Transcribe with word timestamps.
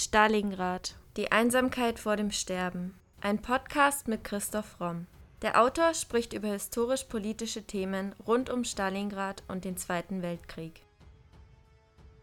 Stalingrad. 0.00 0.94
Die 1.16 1.32
Einsamkeit 1.32 1.98
vor 1.98 2.14
dem 2.14 2.30
Sterben. 2.30 2.94
Ein 3.20 3.42
Podcast 3.42 4.06
mit 4.06 4.22
Christoph 4.22 4.80
Romm. 4.80 5.08
Der 5.42 5.60
Autor 5.60 5.92
spricht 5.92 6.32
über 6.32 6.46
historisch-politische 6.46 7.64
Themen 7.64 8.14
rund 8.24 8.48
um 8.48 8.62
Stalingrad 8.62 9.42
und 9.48 9.64
den 9.64 9.76
Zweiten 9.76 10.22
Weltkrieg. 10.22 10.82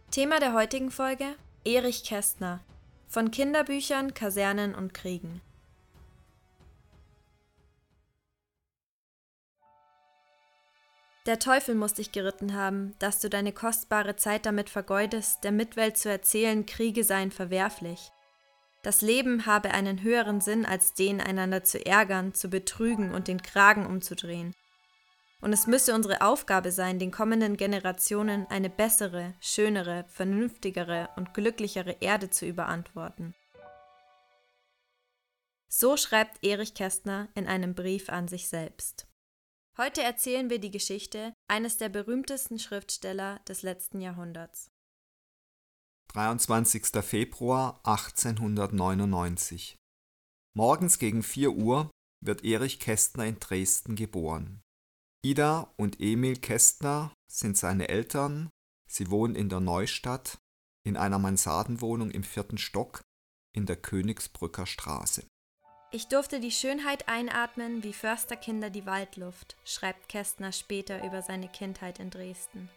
Thema 0.10 0.40
der 0.40 0.54
heutigen 0.54 0.90
Folge: 0.90 1.36
Erich 1.66 2.06
Kästner. 2.06 2.62
Von 3.10 3.30
Kinderbüchern, 3.30 4.14
Kasernen 4.14 4.74
und 4.74 4.94
Kriegen. 4.94 5.42
Der 11.26 11.40
Teufel 11.40 11.74
muss 11.74 11.96
dich 11.96 12.12
geritten 12.12 12.54
haben, 12.54 12.94
dass 13.00 13.20
du 13.20 13.30
deine 13.30 13.52
kostbare 13.52 14.16
Zeit 14.16 14.46
damit 14.46 14.70
vergeudest, 14.70 15.44
der 15.44 15.52
Mitwelt 15.52 15.98
zu 15.98 16.10
erzählen, 16.10 16.68
Kriege 16.68 17.04
seien 17.04 17.32
verwerflich. 17.32 18.12
Das 18.84 19.02
Leben 19.02 19.48
habe 19.48 19.72
einen 19.72 20.04
höheren 20.04 20.40
Sinn, 20.40 20.64
als 20.68 20.94
den, 20.94 21.20
einander 21.20 21.64
zu 21.64 21.84
ärgern, 21.84 22.36
zu 22.36 22.50
betrügen 22.50 23.16
und 23.16 23.28
den 23.28 23.42
Kragen 23.42 23.88
umzudrehen. 23.88 24.54
Und 25.42 25.52
es 25.52 25.66
müsse 25.66 25.96
unsere 25.96 26.22
Aufgabe 26.22 26.72
sein, 26.72 27.00
den 27.00 27.10
kommenden 27.10 27.58
Generationen 27.58 28.46
eine 28.52 28.70
bessere, 28.70 29.34
schönere, 29.40 30.06
vernünftigere 30.10 31.10
und 31.16 31.34
glücklichere 31.34 31.98
Erde 32.02 32.30
zu 32.30 32.46
überantworten. 32.46 33.34
So 35.68 35.98
schreibt 35.98 36.44
Erich 36.44 36.76
Kästner 36.76 37.30
in 37.34 37.48
einem 37.48 37.74
Brief 37.74 38.10
an 38.10 38.28
sich 38.28 38.48
selbst. 38.48 39.08
Heute 39.78 40.02
erzählen 40.02 40.50
wir 40.50 40.60
die 40.60 40.72
Geschichte 40.72 41.34
eines 41.50 41.76
der 41.76 41.90
berühmtesten 41.90 42.60
Schriftsteller 42.60 43.40
des 43.40 43.62
letzten 43.62 44.00
Jahrhunderts. 44.00 44.72
23. 46.14 47.04
Februar 47.04 47.82
1899. 47.84 49.76
Morgens 50.56 50.98
gegen 50.98 51.24
4 51.24 51.52
Uhr 51.52 51.92
wird 52.26 52.46
Erich 52.46 52.80
Kästner 52.80 53.26
in 53.26 53.38
Dresden 53.42 53.98
geboren. 53.98 54.62
Ida 55.26 55.74
und 55.76 56.00
Emil 56.00 56.38
Kästner 56.38 57.14
sind 57.30 57.58
seine 57.58 57.90
Eltern. 57.90 58.50
Sie 58.88 59.12
wohnen 59.12 59.36
in 59.36 59.50
der 59.50 59.60
Neustadt 59.60 60.38
in 60.86 60.96
einer 60.96 61.20
Mansardenwohnung 61.20 62.12
im 62.12 62.24
vierten 62.24 62.58
Stock 62.58 63.02
in 63.54 63.66
der 63.66 63.76
Königsbrücker 63.76 64.68
Straße. 64.68 65.28
Ich 65.96 66.10
durfte 66.10 66.42
die 66.42 66.52
Schönheit 66.52 67.08
einatmen 67.08 67.82
wie 67.82 67.94
Försterkinder 67.94 68.70
die 68.70 68.86
Waldluft, 68.86 69.56
schreibt 69.64 70.10
Kästner 70.10 70.52
später 70.52 71.06
über 71.06 71.22
seine 71.22 71.48
Kindheit 71.48 72.00
in 72.00 72.10
Dresden. 72.10 72.68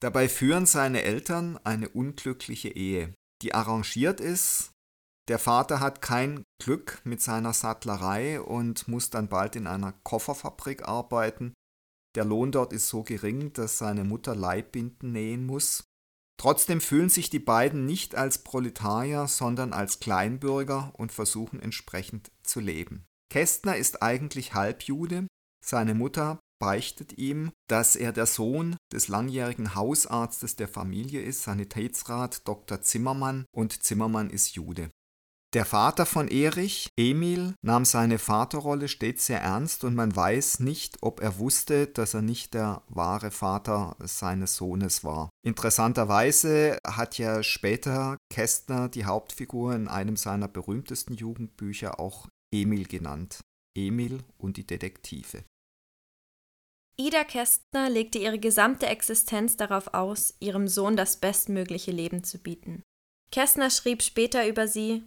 Dabei 0.00 0.30
führen 0.30 0.64
seine 0.64 1.02
Eltern 1.02 1.60
eine 1.64 1.90
unglückliche 1.90 2.70
Ehe, 2.70 3.12
die 3.42 3.52
arrangiert 3.52 4.20
ist. 4.20 4.70
Der 5.28 5.38
Vater 5.38 5.80
hat 5.80 6.00
kein 6.00 6.44
Glück 6.62 7.02
mit 7.04 7.20
seiner 7.20 7.52
Sattlerei 7.52 8.40
und 8.40 8.88
muss 8.88 9.10
dann 9.10 9.28
bald 9.28 9.54
in 9.54 9.66
einer 9.66 9.92
Kofferfabrik 10.02 10.88
arbeiten. 10.88 11.52
Der 12.14 12.24
Lohn 12.24 12.52
dort 12.52 12.72
ist 12.72 12.88
so 12.88 13.02
gering, 13.02 13.52
dass 13.52 13.76
seine 13.76 14.04
Mutter 14.04 14.34
Leibbinden 14.34 15.12
nähen 15.12 15.44
muss. 15.44 15.84
Trotzdem 16.38 16.80
fühlen 16.80 17.08
sich 17.08 17.30
die 17.30 17.40
beiden 17.40 17.84
nicht 17.84 18.14
als 18.14 18.38
Proletarier, 18.38 19.26
sondern 19.26 19.72
als 19.72 19.98
Kleinbürger 19.98 20.92
und 20.96 21.12
versuchen 21.12 21.60
entsprechend 21.60 22.30
zu 22.42 22.60
leben. 22.60 23.04
Kästner 23.30 23.76
ist 23.76 24.02
eigentlich 24.02 24.54
Halbjude. 24.54 25.26
Seine 25.64 25.94
Mutter 25.94 26.38
beichtet 26.60 27.18
ihm, 27.18 27.50
dass 27.68 27.96
er 27.96 28.12
der 28.12 28.26
Sohn 28.26 28.76
des 28.92 29.08
langjährigen 29.08 29.74
Hausarztes 29.74 30.56
der 30.56 30.68
Familie 30.68 31.20
ist, 31.20 31.42
Sanitätsrat 31.42 32.46
Dr. 32.46 32.80
Zimmermann, 32.82 33.44
und 33.54 33.82
Zimmermann 33.82 34.30
ist 34.30 34.54
Jude. 34.54 34.90
Der 35.54 35.64
Vater 35.64 36.04
von 36.04 36.28
Erich, 36.28 36.90
Emil, 36.98 37.54
nahm 37.62 37.86
seine 37.86 38.18
Vaterrolle 38.18 38.86
stets 38.86 39.26
sehr 39.26 39.40
ernst 39.40 39.82
und 39.82 39.94
man 39.94 40.14
weiß 40.14 40.60
nicht, 40.60 40.98
ob 41.00 41.20
er 41.20 41.38
wusste, 41.38 41.86
dass 41.86 42.12
er 42.12 42.20
nicht 42.20 42.52
der 42.52 42.82
wahre 42.88 43.30
Vater 43.30 43.96
seines 44.00 44.56
Sohnes 44.56 45.04
war. 45.04 45.30
Interessanterweise 45.42 46.78
hat 46.86 47.16
ja 47.16 47.42
später 47.42 48.18
Kästner 48.30 48.90
die 48.90 49.06
Hauptfigur 49.06 49.74
in 49.74 49.88
einem 49.88 50.16
seiner 50.16 50.48
berühmtesten 50.48 51.14
Jugendbücher 51.14 51.98
auch 51.98 52.28
Emil 52.52 52.86
genannt. 52.86 53.40
Emil 53.74 54.22
und 54.36 54.58
die 54.58 54.66
Detektive. 54.66 55.44
Ida 57.00 57.24
Kästner 57.24 57.88
legte 57.88 58.18
ihre 58.18 58.38
gesamte 58.38 58.86
Existenz 58.86 59.56
darauf 59.56 59.94
aus, 59.94 60.34
ihrem 60.40 60.68
Sohn 60.68 60.96
das 60.96 61.16
bestmögliche 61.16 61.92
Leben 61.92 62.22
zu 62.22 62.38
bieten. 62.38 62.82
Kästner 63.30 63.70
schrieb 63.70 64.02
später 64.02 64.46
über 64.46 64.68
sie, 64.68 65.04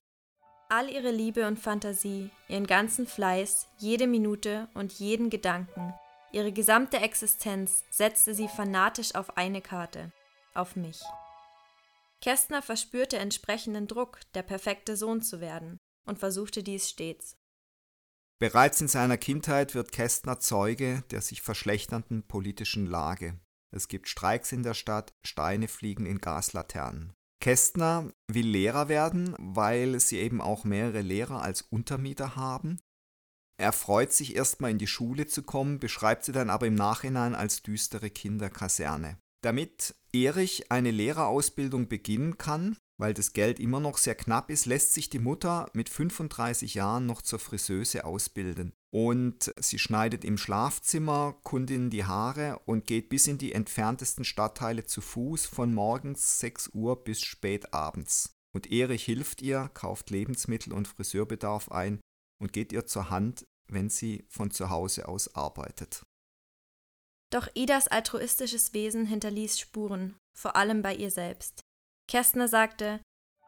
All 0.72 0.90
ihre 0.90 1.12
Liebe 1.12 1.48
und 1.48 1.60
Fantasie, 1.60 2.30
ihren 2.48 2.66
ganzen 2.66 3.06
Fleiß, 3.06 3.68
jede 3.78 4.08
Minute 4.08 4.70
und 4.74 4.94
jeden 4.94 5.30
Gedanken, 5.30 5.94
ihre 6.32 6.54
gesamte 6.54 6.96
Existenz 6.96 7.84
setzte 7.90 8.34
sie 8.34 8.48
fanatisch 8.48 9.14
auf 9.16 9.36
eine 9.36 9.62
Karte, 9.62 10.14
auf 10.54 10.78
mich. 10.78 11.02
Kästner 12.22 12.62
verspürte 12.62 13.18
entsprechenden 13.18 13.88
Druck, 13.88 14.22
der 14.34 14.44
perfekte 14.44 14.96
Sohn 14.96 15.22
zu 15.22 15.42
werden, 15.42 15.78
und 16.06 16.20
versuchte 16.20 16.64
dies 16.64 16.90
stets. 16.90 17.36
Bereits 18.40 18.80
in 18.80 18.88
seiner 18.88 19.18
Kindheit 19.18 19.76
wird 19.76 19.92
Kästner 19.92 20.40
Zeuge 20.40 21.04
der 21.12 21.20
sich 21.20 21.42
verschlechternden 21.42 22.26
politischen 22.26 22.86
Lage. 22.86 23.38
Es 23.72 23.90
gibt 23.90 24.08
Streiks 24.08 24.54
in 24.54 24.64
der 24.64 24.74
Stadt, 24.74 25.14
Steine 25.22 25.68
fliegen 25.68 26.06
in 26.06 26.20
Gaslaternen. 26.20 27.12
Kästner 27.42 28.14
will 28.28 28.48
Lehrer 28.48 28.88
werden, 28.88 29.36
weil 29.40 30.00
sie 30.00 30.20
eben 30.20 30.40
auch 30.40 30.64
mehrere 30.64 31.02
Lehrer 31.02 31.42
als 31.42 31.64
Untermieter 31.64 32.36
haben. 32.36 32.80
Er 33.58 33.74
freut 33.74 34.14
sich 34.14 34.36
erstmal 34.36 34.72
in 34.72 34.78
die 34.78 34.88
Schule 34.88 35.26
zu 35.26 35.44
kommen, 35.44 35.80
beschreibt 35.80 36.24
sie 36.24 36.32
dann 36.32 36.50
aber 36.50 36.68
im 36.68 36.76
Nachhinein 36.76 37.36
als 37.36 37.64
düstere 37.64 38.10
Kinderkaserne. 38.10 39.18
Damit 39.44 39.96
Erich 40.14 40.72
eine 40.72 40.92
Lehrerausbildung 40.92 41.88
beginnen 41.88 42.38
kann, 42.38 42.78
weil 43.02 43.16
das 43.16 43.34
Geld 43.34 43.60
immer 43.60 43.80
noch 43.80 43.98
sehr 43.98 44.14
knapp 44.14 44.52
ist, 44.52 44.68
lässt 44.68 44.94
sich 44.94 45.10
die 45.10 45.18
Mutter 45.18 45.68
mit 45.74 45.90
35 45.90 46.76
Jahren 46.76 47.08
noch 47.08 47.24
zur 47.24 47.40
Friseuse 47.40 48.06
ausbilden. 48.06 48.74
Und 48.94 49.52
sie 49.60 49.80
schneidet 49.80 50.24
im 50.24 50.38
Schlafzimmer 50.38 51.36
Kundinnen 51.42 51.90
die 51.90 52.06
Haare 52.06 52.62
und 52.66 52.86
geht 52.86 53.10
bis 53.10 53.26
in 53.26 53.40
die 53.40 53.54
entferntesten 53.54 54.24
Stadtteile 54.24 54.86
zu 54.86 55.02
Fuß 55.02 55.48
von 55.48 55.74
morgens 55.74 56.40
6 56.42 56.70
Uhr 56.76 57.04
bis 57.04 57.22
spät 57.22 57.74
abends. 57.74 58.36
Und 58.54 58.72
Erich 58.72 59.06
hilft 59.06 59.42
ihr, 59.42 59.72
kauft 59.74 60.12
Lebensmittel 60.12 60.72
und 60.72 60.88
Friseurbedarf 60.88 61.72
ein 61.72 62.02
und 62.40 62.54
geht 62.54 62.72
ihr 62.72 62.86
zur 62.86 63.10
Hand, 63.10 63.48
wenn 63.68 63.90
sie 63.90 64.26
von 64.30 64.52
zu 64.52 64.70
Hause 64.70 65.08
aus 65.08 65.34
arbeitet. 65.34 66.04
Doch 67.32 67.48
Idas 67.56 67.88
altruistisches 67.88 68.76
Wesen 68.76 69.08
hinterließ 69.08 69.58
Spuren, 69.58 70.18
vor 70.38 70.56
allem 70.56 70.84
bei 70.84 70.94
ihr 70.94 71.10
selbst. 71.10 71.61
Kästner 72.12 72.50
sagte, 72.50 73.00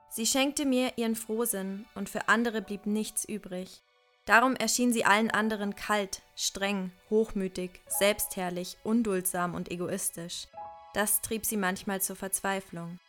sie 0.09 0.25
schenkte 0.25 0.65
mir 0.65 0.93
ihren 0.95 1.17
Frohsinn 1.17 1.83
und 1.95 2.07
für 2.07 2.29
andere 2.29 2.61
blieb 2.61 2.85
nichts 2.85 3.25
übrig. 3.25 3.83
Darum 4.25 4.55
erschien 4.55 4.93
sie 4.93 5.03
allen 5.03 5.29
anderen 5.31 5.75
kalt, 5.75 6.21
streng, 6.37 6.93
hochmütig, 7.09 7.81
selbstherrlich, 7.89 8.77
unduldsam 8.85 9.53
und 9.53 9.69
egoistisch. 9.69 10.47
Das 10.93 11.19
trieb 11.19 11.45
sie 11.45 11.57
manchmal 11.57 12.01
zur 12.01 12.15
Verzweiflung. 12.15 12.99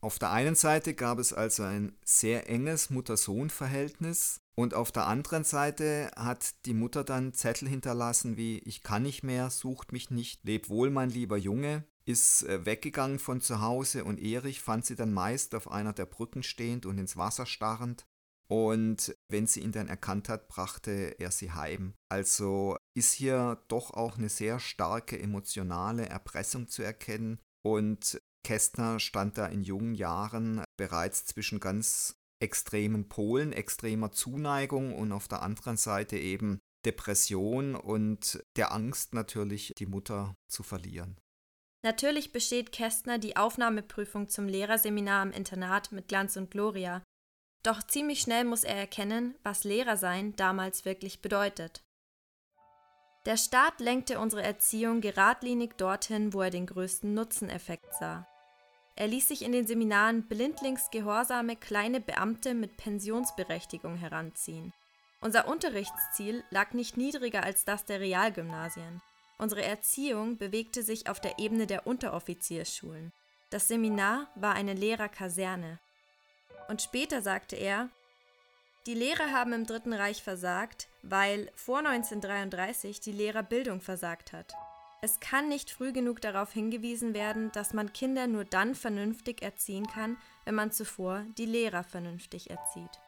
Auf 0.00 0.18
der 0.18 0.30
einen 0.30 0.54
Seite 0.54 0.94
gab 0.94 1.18
es 1.18 1.34
also 1.34 1.64
ein 1.64 1.94
sehr 2.02 2.48
enges 2.48 2.88
Mutter-Sohn-Verhältnis 2.88 4.40
und 4.54 4.72
auf 4.72 4.90
der 4.90 5.06
anderen 5.06 5.44
Seite 5.44 6.10
hat 6.16 6.64
die 6.64 6.72
Mutter 6.72 7.04
dann 7.04 7.34
Zettel 7.34 7.68
hinterlassen 7.68 8.38
wie 8.38 8.60
Ich 8.60 8.82
kann 8.82 9.02
nicht 9.02 9.22
mehr, 9.22 9.50
sucht 9.50 9.92
mich 9.92 10.10
nicht, 10.10 10.44
leb 10.44 10.70
wohl, 10.70 10.88
mein 10.88 11.10
lieber 11.10 11.36
Junge, 11.36 11.84
ist 12.04 12.42
äh, 12.44 12.64
weggegangen 12.66 13.18
von 13.18 13.40
zu 13.40 13.60
Hause 13.60 14.04
und 14.04 14.20
Erich 14.20 14.60
fand 14.60 14.84
sie 14.84 14.94
dann 14.94 15.12
meist 15.12 15.54
auf 15.54 15.70
einer 15.70 15.92
der 15.92 16.06
Brücken 16.06 16.42
stehend 16.42 16.86
und 16.86 16.98
ins 16.98 17.16
Wasser 17.16 17.46
starrend. 17.46 18.06
Und 18.46 19.16
wenn 19.28 19.46
sie 19.46 19.60
ihn 19.60 19.72
dann 19.72 19.88
erkannt 19.88 20.28
hat, 20.28 20.48
brachte 20.48 21.16
er 21.18 21.30
sie 21.30 21.52
heim. 21.52 21.94
Also 22.10 22.76
ist 22.94 23.12
hier 23.12 23.62
doch 23.68 23.92
auch 23.92 24.18
eine 24.18 24.28
sehr 24.28 24.60
starke 24.60 25.18
emotionale 25.18 26.06
Erpressung 26.08 26.68
zu 26.68 26.82
erkennen. 26.82 27.40
Und 27.62 28.20
Kästner 28.44 29.00
stand 29.00 29.38
da 29.38 29.46
in 29.46 29.62
jungen 29.62 29.94
Jahren 29.94 30.62
bereits 30.76 31.24
zwischen 31.24 31.58
ganz 31.58 32.16
extremen 32.38 33.08
Polen, 33.08 33.52
extremer 33.52 34.12
Zuneigung 34.12 34.94
und 34.94 35.12
auf 35.12 35.26
der 35.28 35.42
anderen 35.42 35.78
Seite 35.78 36.18
eben 36.18 36.60
Depression 36.84 37.74
und 37.74 38.44
der 38.56 38.72
Angst 38.72 39.14
natürlich, 39.14 39.72
die 39.78 39.86
Mutter 39.86 40.36
zu 40.48 40.62
verlieren. 40.62 41.16
Natürlich 41.84 42.32
besteht 42.32 42.72
Kästner 42.72 43.18
die 43.18 43.36
Aufnahmeprüfung 43.36 44.30
zum 44.30 44.48
Lehrerseminar 44.48 45.22
im 45.22 45.32
Internat 45.32 45.92
mit 45.92 46.08
Glanz 46.08 46.34
und 46.38 46.50
Gloria. 46.50 47.02
Doch 47.62 47.82
ziemlich 47.82 48.22
schnell 48.22 48.44
muss 48.44 48.64
er 48.64 48.74
erkennen, 48.74 49.34
was 49.42 49.64
Lehrersein 49.64 50.34
damals 50.34 50.86
wirklich 50.86 51.20
bedeutet. 51.20 51.82
Der 53.26 53.36
Staat 53.36 53.80
lenkte 53.80 54.18
unsere 54.18 54.42
Erziehung 54.42 55.02
geradlinig 55.02 55.76
dorthin, 55.76 56.32
wo 56.32 56.40
er 56.40 56.48
den 56.48 56.64
größten 56.64 57.12
Nutzeneffekt 57.12 57.94
sah. 58.00 58.26
Er 58.96 59.08
ließ 59.08 59.28
sich 59.28 59.42
in 59.42 59.52
den 59.52 59.66
Seminaren 59.66 60.26
blindlings 60.26 60.90
gehorsame 60.90 61.54
kleine 61.54 62.00
Beamte 62.00 62.54
mit 62.54 62.78
Pensionsberechtigung 62.78 63.96
heranziehen. 63.96 64.72
Unser 65.20 65.48
Unterrichtsziel 65.48 66.44
lag 66.48 66.72
nicht 66.72 66.96
niedriger 66.96 67.42
als 67.42 67.66
das 67.66 67.84
der 67.84 68.00
Realgymnasien. 68.00 69.02
Unsere 69.38 69.62
Erziehung 69.62 70.38
bewegte 70.38 70.82
sich 70.82 71.08
auf 71.08 71.20
der 71.20 71.38
Ebene 71.38 71.66
der 71.66 71.86
Unteroffiziersschulen. 71.86 73.12
Das 73.50 73.68
Seminar 73.68 74.28
war 74.34 74.54
eine 74.54 74.74
Lehrerkaserne. 74.74 75.78
Und 76.68 76.82
später 76.82 77.20
sagte 77.20 77.56
er, 77.56 77.88
die 78.86 78.94
Lehrer 78.94 79.32
haben 79.32 79.52
im 79.52 79.66
Dritten 79.66 79.94
Reich 79.94 80.22
versagt, 80.22 80.88
weil 81.02 81.50
vor 81.54 81.78
1933 81.78 83.00
die 83.00 83.12
Lehrerbildung 83.12 83.80
versagt 83.80 84.32
hat. 84.32 84.54
Es 85.00 85.20
kann 85.20 85.48
nicht 85.48 85.70
früh 85.70 85.92
genug 85.92 86.20
darauf 86.20 86.52
hingewiesen 86.52 87.12
werden, 87.12 87.52
dass 87.52 87.74
man 87.74 87.92
Kinder 87.92 88.26
nur 88.26 88.44
dann 88.44 88.74
vernünftig 88.74 89.42
erziehen 89.42 89.86
kann, 89.86 90.16
wenn 90.44 90.54
man 90.54 90.72
zuvor 90.72 91.24
die 91.36 91.46
Lehrer 91.46 91.84
vernünftig 91.84 92.50
erzieht. 92.50 93.00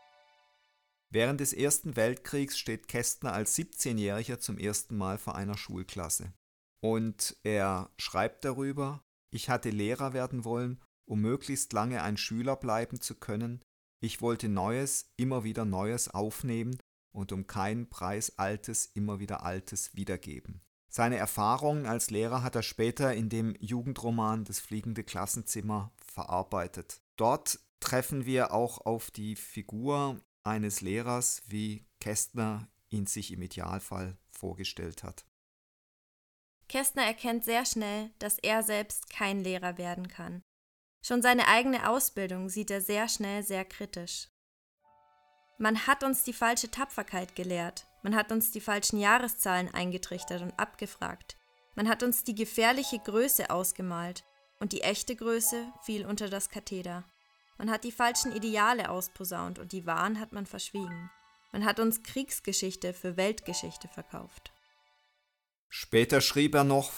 Während 1.10 1.40
des 1.40 1.52
Ersten 1.52 1.96
Weltkriegs 1.96 2.58
steht 2.58 2.88
Kästner 2.88 3.32
als 3.32 3.56
17-Jähriger 3.56 4.38
zum 4.38 4.58
ersten 4.58 4.96
Mal 4.96 5.18
vor 5.18 5.36
einer 5.36 5.56
Schulklasse. 5.56 6.32
Und 6.80 7.36
er 7.42 7.90
schreibt 7.98 8.44
darüber, 8.44 9.02
ich 9.30 9.48
hatte 9.48 9.70
Lehrer 9.70 10.12
werden 10.12 10.44
wollen, 10.44 10.80
um 11.08 11.20
möglichst 11.20 11.72
lange 11.72 12.02
ein 12.02 12.16
Schüler 12.16 12.56
bleiben 12.56 13.00
zu 13.00 13.14
können. 13.14 13.62
Ich 14.00 14.20
wollte 14.20 14.48
Neues, 14.48 15.12
immer 15.16 15.44
wieder 15.44 15.64
Neues 15.64 16.08
aufnehmen 16.08 16.78
und 17.14 17.32
um 17.32 17.46
keinen 17.46 17.88
Preis 17.88 18.38
Altes, 18.38 18.86
immer 18.86 19.20
wieder 19.20 19.44
Altes 19.44 19.94
wiedergeben. 19.94 20.60
Seine 20.88 21.16
Erfahrungen 21.16 21.86
als 21.86 22.10
Lehrer 22.10 22.42
hat 22.42 22.56
er 22.56 22.62
später 22.62 23.14
in 23.14 23.28
dem 23.28 23.54
Jugendroman 23.60 24.44
Das 24.44 24.60
fliegende 24.60 25.04
Klassenzimmer 25.04 25.92
verarbeitet. 25.98 27.00
Dort 27.16 27.60
treffen 27.80 28.26
wir 28.26 28.52
auch 28.52 28.84
auf 28.86 29.10
die 29.10 29.36
Figur 29.36 30.20
eines 30.46 30.80
Lehrers, 30.80 31.42
wie 31.46 31.86
Kästner 32.00 32.68
ihn 32.88 33.06
sich 33.06 33.32
im 33.32 33.42
Idealfall 33.42 34.16
vorgestellt 34.30 35.02
hat. 35.02 35.24
Kästner 36.68 37.04
erkennt 37.04 37.44
sehr 37.44 37.64
schnell, 37.64 38.10
dass 38.18 38.38
er 38.38 38.62
selbst 38.62 39.10
kein 39.10 39.42
Lehrer 39.42 39.78
werden 39.78 40.08
kann. 40.08 40.42
Schon 41.02 41.22
seine 41.22 41.46
eigene 41.46 41.88
Ausbildung 41.88 42.48
sieht 42.48 42.70
er 42.70 42.80
sehr 42.80 43.08
schnell 43.08 43.44
sehr 43.44 43.64
kritisch. 43.64 44.28
Man 45.58 45.86
hat 45.86 46.02
uns 46.02 46.24
die 46.24 46.32
falsche 46.32 46.70
Tapferkeit 46.70 47.34
gelehrt, 47.36 47.86
man 48.02 48.14
hat 48.14 48.30
uns 48.30 48.50
die 48.50 48.60
falschen 48.60 48.98
Jahreszahlen 48.98 49.72
eingetrichtert 49.72 50.42
und 50.42 50.58
abgefragt. 50.58 51.36
Man 51.76 51.88
hat 51.88 52.02
uns 52.02 52.24
die 52.24 52.34
gefährliche 52.34 52.98
Größe 52.98 53.50
ausgemalt 53.50 54.24
und 54.60 54.72
die 54.72 54.82
echte 54.82 55.16
Größe 55.16 55.72
fiel 55.82 56.06
unter 56.06 56.28
das 56.28 56.48
Katheder. 56.48 57.04
Man 57.58 57.70
hat 57.70 57.84
die 57.84 57.92
falschen 57.92 58.32
Ideale 58.32 58.90
ausposaunt 58.90 59.58
und 59.58 59.72
die 59.72 59.86
wahren 59.86 60.20
hat 60.20 60.32
man 60.32 60.46
verschwiegen. 60.46 61.10
Man 61.52 61.64
hat 61.64 61.80
uns 61.80 62.02
Kriegsgeschichte 62.02 62.92
für 62.92 63.16
Weltgeschichte 63.16 63.88
verkauft. 63.88 64.52
Später 65.68 66.20
schrieb 66.20 66.54
er 66.54 66.64
noch, 66.64 66.92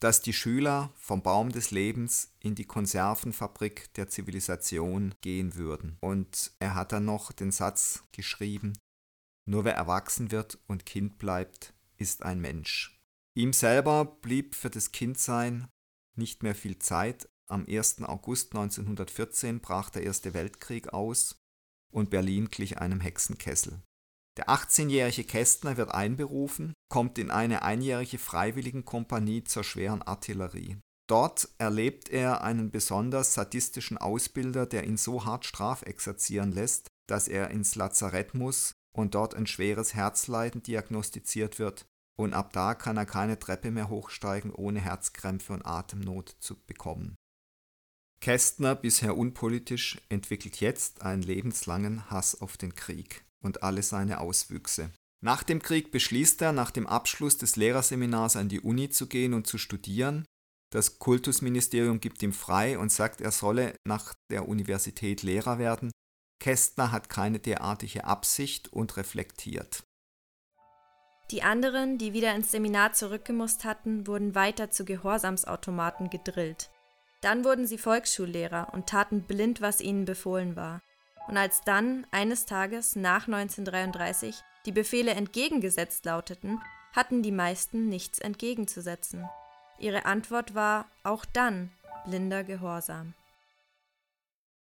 dass 0.00 0.20
die 0.20 0.32
Schüler 0.32 0.92
vom 0.96 1.22
Baum 1.22 1.52
des 1.52 1.70
Lebens 1.70 2.32
in 2.40 2.54
die 2.54 2.64
Konservenfabrik 2.64 3.94
der 3.94 4.08
Zivilisation 4.08 5.14
gehen 5.20 5.54
würden. 5.54 5.96
Und 6.00 6.52
er 6.58 6.74
hat 6.74 6.92
dann 6.92 7.04
noch 7.04 7.30
den 7.30 7.52
Satz 7.52 8.02
geschrieben, 8.10 8.72
nur 9.44 9.64
wer 9.64 9.74
erwachsen 9.74 10.30
wird 10.30 10.58
und 10.66 10.86
Kind 10.86 11.18
bleibt, 11.18 11.74
ist 11.98 12.22
ein 12.22 12.40
Mensch. 12.40 13.00
Ihm 13.34 13.52
selber 13.52 14.04
blieb 14.04 14.54
für 14.54 14.70
das 14.70 14.92
Kindsein 14.92 15.68
nicht 16.16 16.42
mehr 16.42 16.54
viel 16.54 16.78
Zeit. 16.78 17.28
Am 17.52 17.66
1. 17.68 18.04
August 18.04 18.54
1914 18.54 19.60
brach 19.60 19.90
der 19.90 20.04
Erste 20.04 20.32
Weltkrieg 20.32 20.94
aus 20.94 21.36
und 21.92 22.08
Berlin 22.08 22.48
glich 22.48 22.78
einem 22.78 23.00
Hexenkessel. 23.00 23.82
Der 24.38 24.48
18-jährige 24.48 25.24
Kästner 25.24 25.76
wird 25.76 25.90
einberufen, 25.92 26.72
kommt 26.88 27.18
in 27.18 27.30
eine 27.30 27.60
einjährige 27.60 28.16
Freiwilligenkompanie 28.16 29.44
zur 29.44 29.64
schweren 29.64 30.00
Artillerie. 30.00 30.78
Dort 31.10 31.50
erlebt 31.58 32.08
er 32.08 32.42
einen 32.42 32.70
besonders 32.70 33.34
sadistischen 33.34 33.98
Ausbilder, 33.98 34.64
der 34.64 34.84
ihn 34.84 34.96
so 34.96 35.26
hart 35.26 35.44
strafexerzieren 35.44 36.52
lässt, 36.52 36.88
dass 37.06 37.28
er 37.28 37.50
ins 37.50 37.74
Lazarett 37.74 38.32
muss 38.32 38.72
und 38.96 39.14
dort 39.14 39.34
ein 39.34 39.46
schweres 39.46 39.92
Herzleiden 39.92 40.62
diagnostiziert 40.62 41.58
wird 41.58 41.84
und 42.18 42.32
ab 42.32 42.54
da 42.54 42.74
kann 42.74 42.96
er 42.96 43.04
keine 43.04 43.38
Treppe 43.38 43.70
mehr 43.70 43.90
hochsteigen, 43.90 44.52
ohne 44.52 44.80
Herzkrämpfe 44.80 45.52
und 45.52 45.66
Atemnot 45.66 46.34
zu 46.40 46.56
bekommen. 46.64 47.14
Kästner, 48.22 48.76
bisher 48.76 49.18
unpolitisch, 49.18 50.00
entwickelt 50.08 50.60
jetzt 50.60 51.02
einen 51.02 51.22
lebenslangen 51.22 52.08
Hass 52.08 52.40
auf 52.40 52.56
den 52.56 52.76
Krieg 52.76 53.24
und 53.42 53.64
alle 53.64 53.82
seine 53.82 54.20
Auswüchse. 54.20 54.92
Nach 55.20 55.42
dem 55.42 55.60
Krieg 55.60 55.90
beschließt 55.90 56.40
er, 56.42 56.52
nach 56.52 56.70
dem 56.70 56.86
Abschluss 56.86 57.36
des 57.36 57.56
Lehrerseminars 57.56 58.36
an 58.36 58.48
die 58.48 58.60
Uni 58.60 58.90
zu 58.90 59.08
gehen 59.08 59.34
und 59.34 59.48
zu 59.48 59.58
studieren. 59.58 60.24
Das 60.70 61.00
Kultusministerium 61.00 61.98
gibt 61.98 62.22
ihm 62.22 62.32
frei 62.32 62.78
und 62.78 62.92
sagt, 62.92 63.20
er 63.20 63.32
solle 63.32 63.74
nach 63.84 64.14
der 64.30 64.48
Universität 64.48 65.24
Lehrer 65.24 65.58
werden, 65.58 65.90
Kästner 66.38 66.92
hat 66.92 67.08
keine 67.08 67.40
derartige 67.40 68.04
Absicht 68.04 68.72
und 68.72 68.96
reflektiert. 68.96 69.82
Die 71.32 71.42
anderen, 71.42 71.98
die 71.98 72.12
wieder 72.12 72.36
ins 72.36 72.52
Seminar 72.52 72.92
zurückgemusst 72.92 73.64
hatten, 73.64 74.06
wurden 74.06 74.36
weiter 74.36 74.70
zu 74.70 74.84
Gehorsamsautomaten 74.84 76.08
gedrillt. 76.08 76.71
Dann 77.22 77.44
wurden 77.44 77.66
sie 77.66 77.78
Volksschullehrer 77.78 78.74
und 78.74 78.88
taten 78.88 79.22
blind, 79.22 79.60
was 79.60 79.80
ihnen 79.80 80.04
befohlen 80.04 80.56
war. 80.56 80.82
Und 81.28 81.36
als 81.36 81.62
dann, 81.62 82.06
eines 82.10 82.46
Tages 82.46 82.96
nach 82.96 83.26
1933, 83.26 84.36
die 84.66 84.72
Befehle 84.72 85.12
entgegengesetzt 85.12 86.04
lauteten, 86.04 86.60
hatten 86.92 87.22
die 87.22 87.32
meisten 87.32 87.88
nichts 87.88 88.18
entgegenzusetzen. 88.18 89.28
Ihre 89.78 90.04
Antwort 90.04 90.54
war 90.54 90.86
auch 91.04 91.24
dann 91.24 91.70
blinder 92.04 92.44
Gehorsam. 92.44 93.14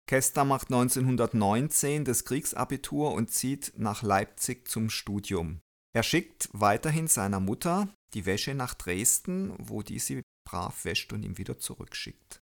Kester 0.07 0.45
macht 0.45 0.67
1919 0.67 2.05
das 2.05 2.25
Kriegsabitur 2.25 3.13
und 3.13 3.31
zieht 3.31 3.73
nach 3.77 4.03
Leipzig 4.03 4.67
zum 4.67 4.89
Studium. 4.89 5.61
Er 5.93 6.03
schickt 6.03 6.49
weiterhin 6.53 7.07
seiner 7.07 7.39
Mutter 7.39 7.87
die 8.13 8.25
Wäsche 8.25 8.53
nach 8.53 8.73
Dresden, 8.73 9.53
wo 9.57 9.81
die 9.81 9.99
sie 9.99 10.21
brav 10.45 10.85
wäscht 10.85 11.13
und 11.13 11.23
ihm 11.23 11.37
wieder 11.37 11.57
zurückschickt. 11.59 12.40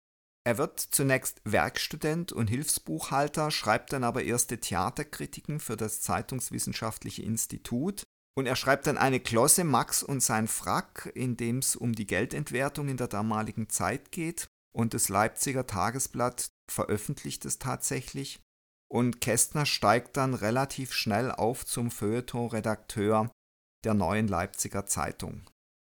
Er 0.46 0.58
wird 0.58 0.78
zunächst 0.78 1.40
Werkstudent 1.42 2.30
und 2.30 2.46
Hilfsbuchhalter, 2.46 3.50
schreibt 3.50 3.92
dann 3.92 4.04
aber 4.04 4.22
erste 4.22 4.60
Theaterkritiken 4.60 5.58
für 5.58 5.76
das 5.76 6.02
Zeitungswissenschaftliche 6.02 7.22
Institut. 7.22 8.04
Und 8.38 8.46
er 8.46 8.54
schreibt 8.54 8.86
dann 8.86 8.96
eine 8.96 9.18
Klosse 9.18 9.64
Max 9.64 10.04
und 10.04 10.22
sein 10.22 10.46
Frack, 10.46 11.10
in 11.16 11.36
dem 11.36 11.58
es 11.58 11.74
um 11.74 11.96
die 11.96 12.06
Geldentwertung 12.06 12.86
in 12.86 12.96
der 12.96 13.08
damaligen 13.08 13.68
Zeit 13.70 14.12
geht. 14.12 14.46
Und 14.72 14.94
das 14.94 15.08
Leipziger 15.08 15.66
Tagesblatt 15.66 16.52
veröffentlicht 16.70 17.44
es 17.44 17.58
tatsächlich. 17.58 18.38
Und 18.88 19.20
Kästner 19.20 19.66
steigt 19.66 20.16
dann 20.16 20.34
relativ 20.34 20.92
schnell 20.92 21.32
auf 21.32 21.66
zum 21.66 21.90
Feuilleton-Redakteur 21.90 23.32
der 23.84 23.94
neuen 23.94 24.28
Leipziger 24.28 24.86
Zeitung. 24.86 25.42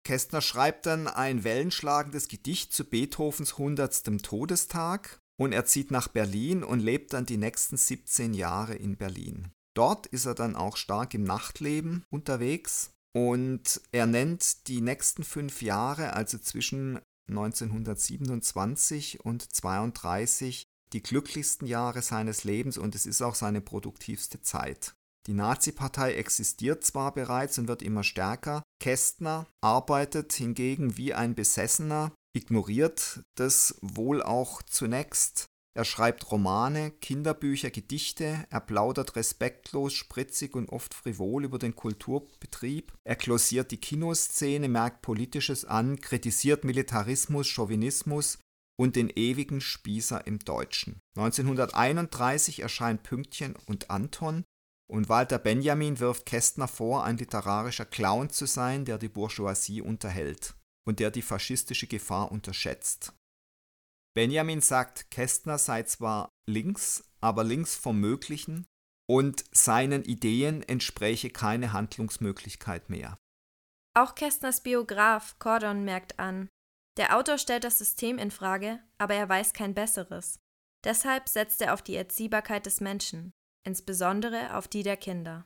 Kästner 0.07 0.39
schreibt 0.39 0.85
dann 0.85 1.09
ein 1.09 1.43
wellenschlagendes 1.43 2.29
Gedicht 2.29 2.71
zu 2.71 2.85
Beethovens 2.85 3.51
100. 3.51 4.23
Todestag 4.23 5.19
und 5.37 5.51
er 5.51 5.65
zieht 5.65 5.91
nach 5.91 6.07
Berlin 6.07 6.63
und 6.63 6.79
lebt 6.79 7.11
dann 7.11 7.25
die 7.25 7.35
nächsten 7.35 7.75
17 7.75 8.33
Jahre 8.33 8.75
in 8.75 8.95
Berlin. 8.95 9.49
Dort 9.73 10.07
ist 10.07 10.25
er 10.25 10.33
dann 10.33 10.55
auch 10.55 10.77
stark 10.77 11.13
im 11.13 11.25
Nachtleben 11.25 12.05
unterwegs 12.09 12.93
und 13.13 13.81
er 13.91 14.05
nennt 14.05 14.69
die 14.69 14.79
nächsten 14.79 15.25
fünf 15.25 15.61
Jahre, 15.61 16.13
also 16.13 16.37
zwischen 16.37 17.01
1927 17.27 19.25
und 19.25 19.41
32 19.41 20.63
die 20.93 21.03
glücklichsten 21.03 21.67
Jahre 21.67 22.01
seines 22.01 22.45
Lebens 22.45 22.77
und 22.77 22.95
es 22.95 23.05
ist 23.05 23.21
auch 23.21 23.35
seine 23.35 23.59
produktivste 23.59 24.41
Zeit. 24.41 24.95
Die 25.25 25.33
Nazi-Partei 25.33 26.13
existiert 26.13 26.85
zwar 26.85 27.13
bereits 27.13 27.57
und 27.57 27.67
wird 27.67 27.81
immer 27.81 28.05
stärker, 28.05 28.63
Kästner 28.79 29.47
arbeitet 29.61 30.33
hingegen 30.33 30.97
wie 30.97 31.13
ein 31.13 31.35
Besessener, 31.35 32.11
ignoriert 32.35 33.21
das 33.35 33.77
wohl 33.81 34.21
auch 34.21 34.61
zunächst, 34.61 35.47
er 35.77 35.85
schreibt 35.85 36.31
Romane, 36.31 36.89
Kinderbücher, 36.89 37.69
Gedichte, 37.69 38.47
er 38.49 38.61
plaudert 38.61 39.15
respektlos, 39.15 39.93
spritzig 39.93 40.55
und 40.55 40.69
oft 40.69 40.95
frivol 40.95 41.45
über 41.45 41.59
den 41.59 41.75
Kulturbetrieb, 41.75 42.93
er 43.03 43.15
glossiert 43.15 43.69
die 43.69 43.77
Kinoszene, 43.77 44.69
merkt 44.69 45.03
Politisches 45.03 45.65
an, 45.65 46.01
kritisiert 46.01 46.63
Militarismus, 46.63 47.47
Chauvinismus 47.47 48.39
und 48.75 48.95
den 48.95 49.11
ewigen 49.11 49.61
Spießer 49.61 50.25
im 50.25 50.39
Deutschen. 50.39 50.99
1931 51.15 52.61
erscheint 52.61 53.03
Pünktchen 53.03 53.55
und 53.67 53.91
Anton 53.91 54.45
und 54.89 55.09
Walter 55.09 55.37
Benjamin 55.37 55.99
wirft 55.99 56.25
Kästner 56.25 56.67
vor, 56.67 57.03
ein 57.03 57.17
literarischer 57.17 57.85
Clown 57.85 58.29
zu 58.29 58.45
sein, 58.45 58.85
der 58.85 58.97
die 58.97 59.09
Bourgeoisie 59.09 59.81
unterhält 59.81 60.55
und 60.87 60.99
der 60.99 61.11
die 61.11 61.21
faschistische 61.21 61.87
Gefahr 61.87 62.31
unterschätzt. 62.31 63.13
Benjamin 64.15 64.61
sagt, 64.61 65.11
Kästner 65.11 65.57
sei 65.57 65.83
zwar 65.83 66.29
links, 66.49 67.03
aber 67.21 67.43
links 67.43 67.75
vom 67.75 67.99
Möglichen 67.99 68.65
und 69.09 69.43
seinen 69.51 70.03
Ideen 70.03 70.63
entspräche 70.63 71.29
keine 71.29 71.73
Handlungsmöglichkeit 71.73 72.89
mehr. 72.89 73.17
Auch 73.95 74.15
Kästners 74.15 74.61
Biograf 74.61 75.37
Cordon 75.39 75.83
merkt 75.83 76.19
an, 76.19 76.49
der 76.97 77.15
Autor 77.15 77.37
stellt 77.37 77.63
das 77.63 77.77
System 77.77 78.17
in 78.17 78.31
Frage, 78.31 78.79
aber 78.97 79.13
er 79.13 79.29
weiß 79.29 79.53
kein 79.53 79.73
besseres. 79.73 80.39
Deshalb 80.83 81.29
setzt 81.29 81.61
er 81.61 81.73
auf 81.73 81.81
die 81.81 81.95
Erziehbarkeit 81.95 82.65
des 82.65 82.81
Menschen, 82.81 83.33
insbesondere 83.63 84.55
auf 84.55 84.67
die 84.67 84.83
der 84.83 84.97
Kinder. 84.97 85.45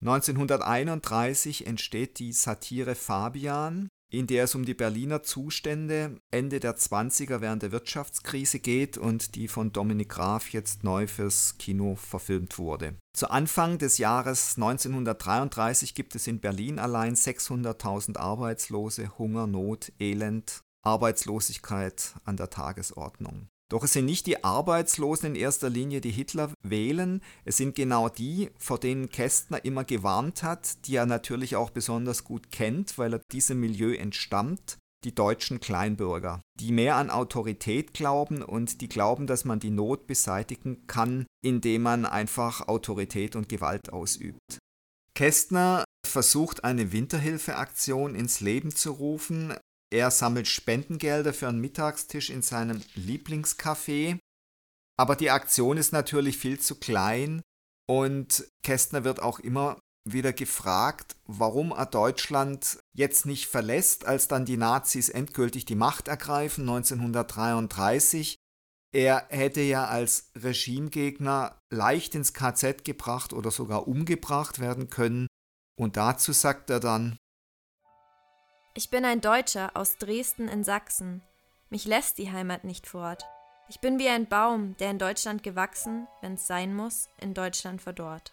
1931 0.00 1.66
entsteht 1.66 2.20
die 2.20 2.32
Satire 2.32 2.94
Fabian, 2.94 3.88
in 4.10 4.26
der 4.26 4.44
es 4.44 4.54
um 4.54 4.64
die 4.64 4.74
Berliner 4.74 5.22
Zustände 5.22 6.20
Ende 6.30 6.60
der 6.60 6.76
20er 6.76 7.40
während 7.40 7.62
der 7.62 7.72
Wirtschaftskrise 7.72 8.58
geht 8.60 8.96
und 8.96 9.34
die 9.34 9.48
von 9.48 9.72
Dominik 9.72 10.08
Graf 10.10 10.50
jetzt 10.50 10.82
neu 10.82 11.06
fürs 11.06 11.58
Kino 11.58 11.96
verfilmt 11.96 12.58
wurde. 12.58 12.96
Zu 13.12 13.28
Anfang 13.28 13.78
des 13.78 13.98
Jahres 13.98 14.54
1933 14.56 15.94
gibt 15.94 16.14
es 16.14 16.26
in 16.26 16.40
Berlin 16.40 16.78
allein 16.78 17.14
600.000 17.14 18.16
Arbeitslose, 18.16 19.18
Hunger, 19.18 19.46
Not, 19.46 19.92
Elend, 19.98 20.62
Arbeitslosigkeit 20.82 22.14
an 22.24 22.36
der 22.36 22.50
Tagesordnung. 22.50 23.48
Doch 23.70 23.84
es 23.84 23.92
sind 23.92 24.06
nicht 24.06 24.26
die 24.26 24.42
Arbeitslosen 24.44 25.34
in 25.34 25.34
erster 25.34 25.68
Linie, 25.68 26.00
die 26.00 26.10
Hitler 26.10 26.52
wählen, 26.62 27.22
es 27.44 27.58
sind 27.58 27.74
genau 27.74 28.08
die, 28.08 28.50
vor 28.56 28.78
denen 28.78 29.10
Kästner 29.10 29.62
immer 29.64 29.84
gewarnt 29.84 30.42
hat, 30.42 30.86
die 30.86 30.96
er 30.96 31.04
natürlich 31.04 31.54
auch 31.56 31.70
besonders 31.70 32.24
gut 32.24 32.50
kennt, 32.50 32.96
weil 32.96 33.14
er 33.14 33.20
diesem 33.30 33.60
Milieu 33.60 33.94
entstammt, 33.94 34.78
die 35.04 35.14
deutschen 35.14 35.60
Kleinbürger, 35.60 36.40
die 36.58 36.72
mehr 36.72 36.96
an 36.96 37.10
Autorität 37.10 37.92
glauben 37.92 38.42
und 38.42 38.80
die 38.80 38.88
glauben, 38.88 39.26
dass 39.26 39.44
man 39.44 39.60
die 39.60 39.70
Not 39.70 40.06
beseitigen 40.06 40.86
kann, 40.86 41.26
indem 41.44 41.82
man 41.82 42.06
einfach 42.06 42.66
Autorität 42.68 43.36
und 43.36 43.48
Gewalt 43.48 43.92
ausübt. 43.92 44.58
Kästner 45.14 45.84
versucht 46.06 46.64
eine 46.64 46.92
Winterhilfeaktion 46.92 48.14
ins 48.14 48.40
Leben 48.40 48.74
zu 48.74 48.92
rufen, 48.92 49.54
er 49.90 50.10
sammelt 50.10 50.48
Spendengelder 50.48 51.32
für 51.32 51.48
einen 51.48 51.60
Mittagstisch 51.60 52.30
in 52.30 52.42
seinem 52.42 52.82
Lieblingscafé. 52.94 54.18
Aber 54.98 55.16
die 55.16 55.30
Aktion 55.30 55.76
ist 55.76 55.92
natürlich 55.92 56.38
viel 56.38 56.58
zu 56.58 56.74
klein 56.74 57.42
und 57.88 58.46
Kästner 58.62 59.04
wird 59.04 59.20
auch 59.22 59.38
immer 59.38 59.78
wieder 60.04 60.32
gefragt, 60.32 61.16
warum 61.26 61.70
er 61.70 61.86
Deutschland 61.86 62.78
jetzt 62.94 63.26
nicht 63.26 63.46
verlässt, 63.46 64.06
als 64.06 64.28
dann 64.28 64.44
die 64.44 64.56
Nazis 64.56 65.08
endgültig 65.08 65.64
die 65.64 65.74
Macht 65.74 66.08
ergreifen 66.08 66.68
1933. 66.68 68.36
Er 68.94 69.26
hätte 69.28 69.60
ja 69.60 69.86
als 69.86 70.30
Regimegegner 70.34 71.60
leicht 71.70 72.14
ins 72.14 72.32
KZ 72.32 72.84
gebracht 72.84 73.32
oder 73.32 73.50
sogar 73.50 73.86
umgebracht 73.86 74.58
werden 74.58 74.88
können. 74.88 75.26
Und 75.78 75.96
dazu 75.96 76.32
sagt 76.32 76.70
er 76.70 76.80
dann, 76.80 77.18
ich 78.78 78.90
bin 78.90 79.04
ein 79.04 79.20
Deutscher 79.20 79.72
aus 79.74 79.96
Dresden 79.96 80.46
in 80.46 80.62
Sachsen. 80.62 81.20
Mich 81.68 81.84
lässt 81.84 82.16
die 82.16 82.30
Heimat 82.30 82.62
nicht 82.62 82.86
fort. 82.86 83.24
Ich 83.68 83.80
bin 83.80 83.98
wie 83.98 84.06
ein 84.06 84.28
Baum, 84.28 84.76
der 84.76 84.92
in 84.92 85.00
Deutschland 85.00 85.42
gewachsen, 85.42 86.06
wenn's 86.20 86.46
sein 86.46 86.76
muss, 86.76 87.08
in 87.20 87.34
Deutschland 87.34 87.82
verdorrt. 87.82 88.30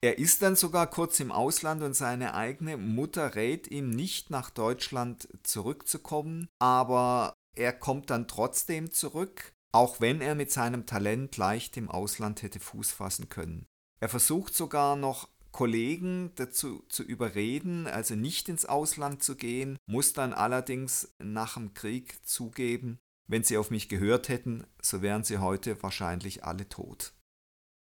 Er 0.00 0.16
ist 0.16 0.40
dann 0.40 0.56
sogar 0.56 0.86
kurz 0.86 1.20
im 1.20 1.30
Ausland 1.30 1.82
und 1.82 1.92
seine 1.92 2.32
eigene 2.32 2.78
Mutter 2.78 3.34
rät 3.34 3.70
ihm 3.70 3.90
nicht 3.90 4.30
nach 4.30 4.48
Deutschland 4.48 5.28
zurückzukommen, 5.42 6.48
aber 6.58 7.34
er 7.54 7.74
kommt 7.74 8.08
dann 8.08 8.28
trotzdem 8.28 8.90
zurück, 8.90 9.52
auch 9.72 10.00
wenn 10.00 10.22
er 10.22 10.34
mit 10.34 10.50
seinem 10.50 10.86
Talent 10.86 11.36
leicht 11.36 11.76
im 11.76 11.90
Ausland 11.90 12.40
hätte 12.40 12.60
Fuß 12.60 12.92
fassen 12.92 13.28
können. 13.28 13.66
Er 14.00 14.08
versucht 14.08 14.54
sogar 14.54 14.96
noch 14.96 15.28
Kollegen 15.52 16.32
dazu 16.36 16.84
zu 16.88 17.02
überreden, 17.02 17.86
also 17.86 18.14
nicht 18.14 18.48
ins 18.48 18.64
Ausland 18.64 19.22
zu 19.22 19.36
gehen, 19.36 19.78
muss 19.86 20.12
dann 20.12 20.32
allerdings 20.32 21.14
nach 21.18 21.54
dem 21.54 21.74
Krieg 21.74 22.24
zugeben, 22.26 22.98
wenn 23.26 23.44
sie 23.44 23.58
auf 23.58 23.70
mich 23.70 23.88
gehört 23.88 24.28
hätten, 24.28 24.66
so 24.80 25.02
wären 25.02 25.24
sie 25.24 25.38
heute 25.38 25.82
wahrscheinlich 25.82 26.44
alle 26.44 26.68
tot. 26.68 27.12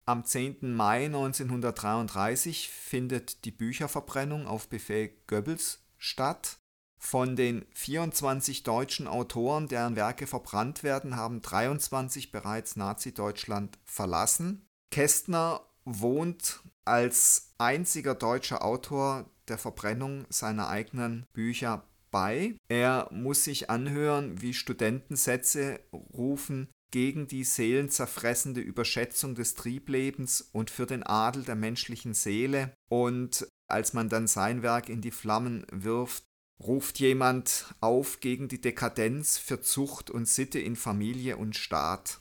Am 0.09 0.25
10. 0.25 0.75
Mai 0.75 1.05
1933 1.05 2.71
findet 2.71 3.45
die 3.45 3.51
Bücherverbrennung 3.51 4.47
auf 4.47 4.69
Befehl 4.69 5.13
Goebbels 5.27 5.85
statt. 5.99 6.59
Von 6.97 7.37
den 7.37 7.67
24 7.75 8.63
deutschen 8.63 9.07
Autoren, 9.07 9.69
deren 9.69 9.97
Werke 9.97 10.27
verbrannt 10.27 10.83
werden, 10.83 11.15
haben 11.15 11.43
23 11.43 12.33
bereits 12.33 12.75
Nazi-Deutschland 12.75 13.79
verlassen. 13.85 14.67
Kästner 14.91 15.61
wohnt 15.85 16.61
als 16.89 17.55
einziger 17.59 18.15
deutscher 18.15 18.65
Autor 18.65 19.31
der 19.49 19.59
Verbrennung 19.59 20.27
seiner 20.29 20.69
eigenen 20.69 21.27
Bücher 21.33 21.85
bei. 22.11 22.57
Er 22.69 23.09
muss 23.13 23.45
sich 23.45 23.71
anhören, 23.71 24.41
wie 24.41 24.55
Studenten 24.55 25.17
Sätze 25.17 25.81
rufen 25.93 26.69
gegen 26.91 27.27
die 27.29 27.45
seelenzerfressende 27.45 28.61
Überschätzung 28.61 29.35
des 29.35 29.55
Trieblebens 29.55 30.49
und 30.53 30.71
für 30.71 30.87
den 30.87 31.03
Adel 31.03 31.45
der 31.45 31.57
menschlichen 31.57 32.15
Seele. 32.15 32.73
Und 32.89 33.47
als 33.69 33.93
man 33.93 34.09
dann 34.09 34.27
sein 34.27 34.63
Werk 34.63 34.89
in 34.89 35.03
die 35.03 35.11
Flammen 35.11 35.67
wirft, 35.71 36.25
ruft 36.61 36.99
jemand 36.99 37.75
auf 37.81 38.21
gegen 38.21 38.49
die 38.49 38.61
Dekadenz 38.61 39.39
für 39.39 39.61
Zucht 39.61 40.11
und 40.11 40.27
Sitte 40.27 40.59
in 40.59 40.77
Familie 40.77 41.37
und 41.37 41.57
Staat. 41.57 42.21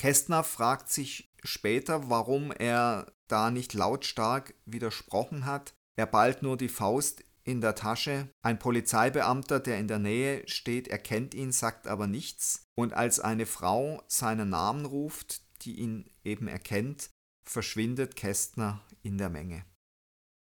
Kästner 0.00 0.44
fragt 0.44 0.88
sich 0.88 1.30
später, 1.44 2.08
warum 2.08 2.52
er 2.52 3.12
da 3.28 3.50
nicht 3.50 3.74
lautstark 3.74 4.54
widersprochen 4.64 5.44
hat. 5.44 5.74
Er 5.94 6.06
ballt 6.06 6.40
nur 6.40 6.56
die 6.56 6.70
Faust 6.70 7.22
in 7.44 7.60
der 7.60 7.74
Tasche. 7.74 8.30
Ein 8.40 8.58
Polizeibeamter, 8.58 9.60
der 9.60 9.78
in 9.78 9.88
der 9.88 9.98
Nähe 9.98 10.48
steht, 10.48 10.88
erkennt 10.88 11.34
ihn, 11.34 11.52
sagt 11.52 11.86
aber 11.86 12.06
nichts. 12.06 12.64
Und 12.74 12.94
als 12.94 13.20
eine 13.20 13.44
Frau 13.44 14.02
seinen 14.08 14.48
Namen 14.48 14.86
ruft, 14.86 15.42
die 15.66 15.78
ihn 15.78 16.10
eben 16.24 16.48
erkennt, 16.48 17.10
verschwindet 17.42 18.16
Kästner 18.16 18.80
in 19.02 19.18
der 19.18 19.28
Menge. 19.28 19.66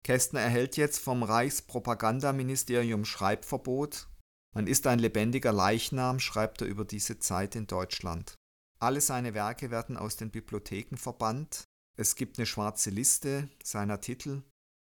Kästner 0.03 0.41
erhält 0.41 0.75
jetzt 0.75 0.99
vom 0.99 1.23
Reichspropagandaministerium 1.23 3.05
Schreibverbot. 3.05 4.09
Man 4.53 4.67
ist 4.67 4.87
ein 4.87 4.99
lebendiger 4.99 5.53
Leichnam, 5.53 6.19
schreibt 6.19 6.59
er 6.59 6.67
über 6.67 6.83
diese 6.83 7.19
Zeit 7.19 7.55
in 7.55 7.65
Deutschland. 7.65 8.35
Alle 8.79 9.01
seine 9.01 9.33
Werke 9.33 9.71
werden 9.71 9.97
aus 9.97 10.17
den 10.17 10.29
Bibliotheken 10.29 10.97
verbannt. 10.97 11.63
Es 11.97 12.15
gibt 12.15 12.37
eine 12.37 12.45
schwarze 12.45 12.89
Liste 12.89 13.49
seiner 13.63 14.01
Titel. 14.01 14.43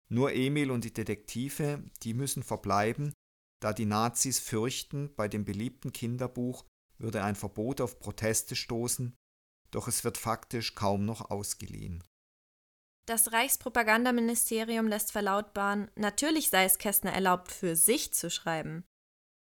Nur 0.10 0.34
Emil 0.34 0.72
und 0.72 0.84
die 0.84 0.94
Detektive, 0.94 1.84
die 2.04 2.14
müssen 2.14 2.44
verbleiben, 2.44 3.14
da 3.62 3.74
die 3.74 3.86
Nazis 3.86 4.40
fürchten, 4.40 5.14
bei 5.16 5.28
dem 5.28 5.46
beliebten 5.46 5.94
Kinderbuch 5.94 6.66
würde 6.98 7.24
ein 7.24 7.36
Verbot 7.36 7.82
auf 7.82 8.00
Proteste 8.00 8.56
stoßen, 8.56 9.16
doch 9.72 9.88
es 9.88 10.04
wird 10.04 10.18
faktisch 10.18 10.76
kaum 10.76 11.06
noch 11.06 11.32
ausgeliehen. 11.32 12.04
Das 13.08 13.32
Reichspropagandaministerium 13.32 14.88
lässt 14.88 15.12
verlautbaren, 15.12 15.90
natürlich 15.96 16.50
sei 16.50 16.66
es 16.66 16.78
Kästner 16.78 17.14
erlaubt, 17.14 17.52
für 17.52 17.76
sich 17.76 18.14
zu 18.14 18.30
schreiben. 18.30 18.84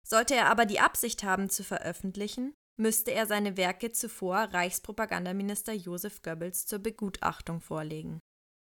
Sollte 0.05 0.35
er 0.35 0.49
aber 0.49 0.65
die 0.65 0.79
Absicht 0.79 1.23
haben, 1.23 1.49
zu 1.49 1.63
veröffentlichen, 1.63 2.53
müsste 2.77 3.11
er 3.11 3.25
seine 3.25 3.57
Werke 3.57 3.91
zuvor 3.91 4.37
Reichspropagandaminister 4.51 5.73
Josef 5.73 6.21
Goebbels 6.21 6.65
zur 6.65 6.79
Begutachtung 6.79 7.61
vorlegen. 7.61 8.19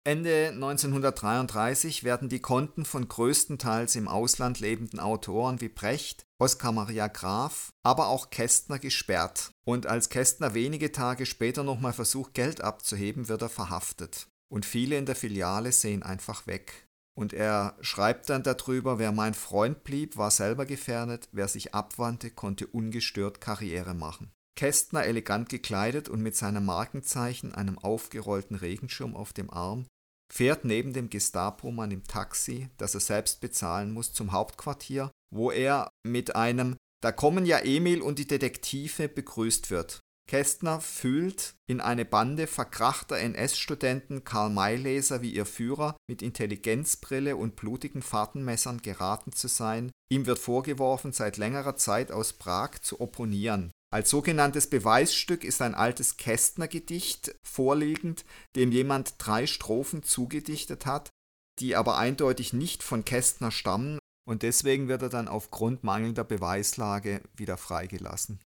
Ende 0.08 0.48
1933 0.54 2.02
werden 2.02 2.30
die 2.30 2.40
Konten 2.40 2.86
von 2.86 3.08
größtenteils 3.08 3.94
im 3.94 4.08
Ausland 4.08 4.58
lebenden 4.58 5.00
Autoren 5.00 5.60
wie 5.60 5.68
Brecht, 5.68 6.24
Oskar 6.40 6.72
Maria 6.72 7.08
Graf, 7.08 7.74
aber 7.82 8.08
auch 8.08 8.30
Kästner 8.30 8.78
gesperrt. 8.78 9.50
Und 9.66 9.86
als 9.86 10.08
Kästner 10.08 10.54
wenige 10.54 10.92
Tage 10.92 11.26
später 11.26 11.62
nochmal 11.62 11.92
versucht, 11.92 12.32
Geld 12.32 12.62
abzuheben, 12.62 13.28
wird 13.28 13.42
er 13.42 13.50
verhaftet. 13.50 14.28
Und 14.50 14.64
viele 14.64 14.96
in 14.96 15.04
der 15.04 15.14
Filiale 15.14 15.72
sehen 15.72 16.02
einfach 16.02 16.46
weg. 16.46 16.87
Und 17.18 17.32
er 17.32 17.76
schreibt 17.80 18.30
dann 18.30 18.44
darüber, 18.44 19.00
wer 19.00 19.10
mein 19.10 19.34
Freund 19.34 19.82
blieb, 19.82 20.16
war 20.16 20.30
selber 20.30 20.66
gefährdet, 20.66 21.28
wer 21.32 21.48
sich 21.48 21.74
abwandte, 21.74 22.30
konnte 22.30 22.68
ungestört 22.68 23.40
Karriere 23.40 23.92
machen. 23.92 24.30
Kästner 24.54 25.02
elegant 25.02 25.48
gekleidet 25.48 26.08
und 26.08 26.22
mit 26.22 26.36
seinem 26.36 26.64
Markenzeichen, 26.64 27.52
einem 27.52 27.76
aufgerollten 27.76 28.54
Regenschirm 28.54 29.16
auf 29.16 29.32
dem 29.32 29.50
Arm, 29.50 29.88
fährt 30.32 30.64
neben 30.64 30.92
dem 30.92 31.10
Gestapo-Mann 31.10 31.90
im 31.90 32.04
Taxi, 32.04 32.68
das 32.76 32.94
er 32.94 33.00
selbst 33.00 33.40
bezahlen 33.40 33.90
muss, 33.90 34.12
zum 34.12 34.30
Hauptquartier, 34.30 35.10
wo 35.34 35.50
er 35.50 35.90
mit 36.06 36.36
einem 36.36 36.76
Da 37.02 37.10
kommen 37.10 37.46
ja 37.46 37.58
Emil 37.58 38.00
und 38.00 38.20
die 38.20 38.28
Detektive 38.28 39.08
begrüßt 39.08 39.70
wird. 39.70 40.02
Kästner 40.28 40.80
fühlt 40.82 41.54
in 41.66 41.80
eine 41.80 42.04
Bande 42.04 42.46
verkrachter 42.46 43.18
NS-Studenten 43.18 44.24
Karl 44.24 44.50
Mayleser 44.50 45.22
wie 45.22 45.34
ihr 45.34 45.46
Führer 45.46 45.96
mit 46.06 46.20
Intelligenzbrille 46.20 47.34
und 47.34 47.56
blutigen 47.56 48.02
Fahrtenmessern 48.02 48.82
geraten 48.82 49.32
zu 49.32 49.48
sein. 49.48 49.90
Ihm 50.12 50.26
wird 50.26 50.38
vorgeworfen, 50.38 51.12
seit 51.12 51.38
längerer 51.38 51.76
Zeit 51.76 52.12
aus 52.12 52.34
Prag 52.34 52.78
zu 52.82 53.00
opponieren. 53.00 53.72
Als 53.90 54.10
sogenanntes 54.10 54.68
Beweisstück 54.68 55.44
ist 55.44 55.62
ein 55.62 55.74
altes 55.74 56.18
Kästner-Gedicht 56.18 57.34
vorliegend, 57.42 58.26
dem 58.54 58.70
jemand 58.70 59.14
drei 59.16 59.46
Strophen 59.46 60.02
zugedichtet 60.02 60.84
hat, 60.84 61.08
die 61.58 61.74
aber 61.74 61.96
eindeutig 61.96 62.52
nicht 62.52 62.82
von 62.82 63.06
Kästner 63.06 63.50
stammen 63.50 63.98
und 64.28 64.42
deswegen 64.42 64.88
wird 64.88 65.00
er 65.00 65.08
dann 65.08 65.26
aufgrund 65.26 65.84
mangelnder 65.84 66.24
Beweislage 66.24 67.22
wieder 67.34 67.56
freigelassen. 67.56 68.40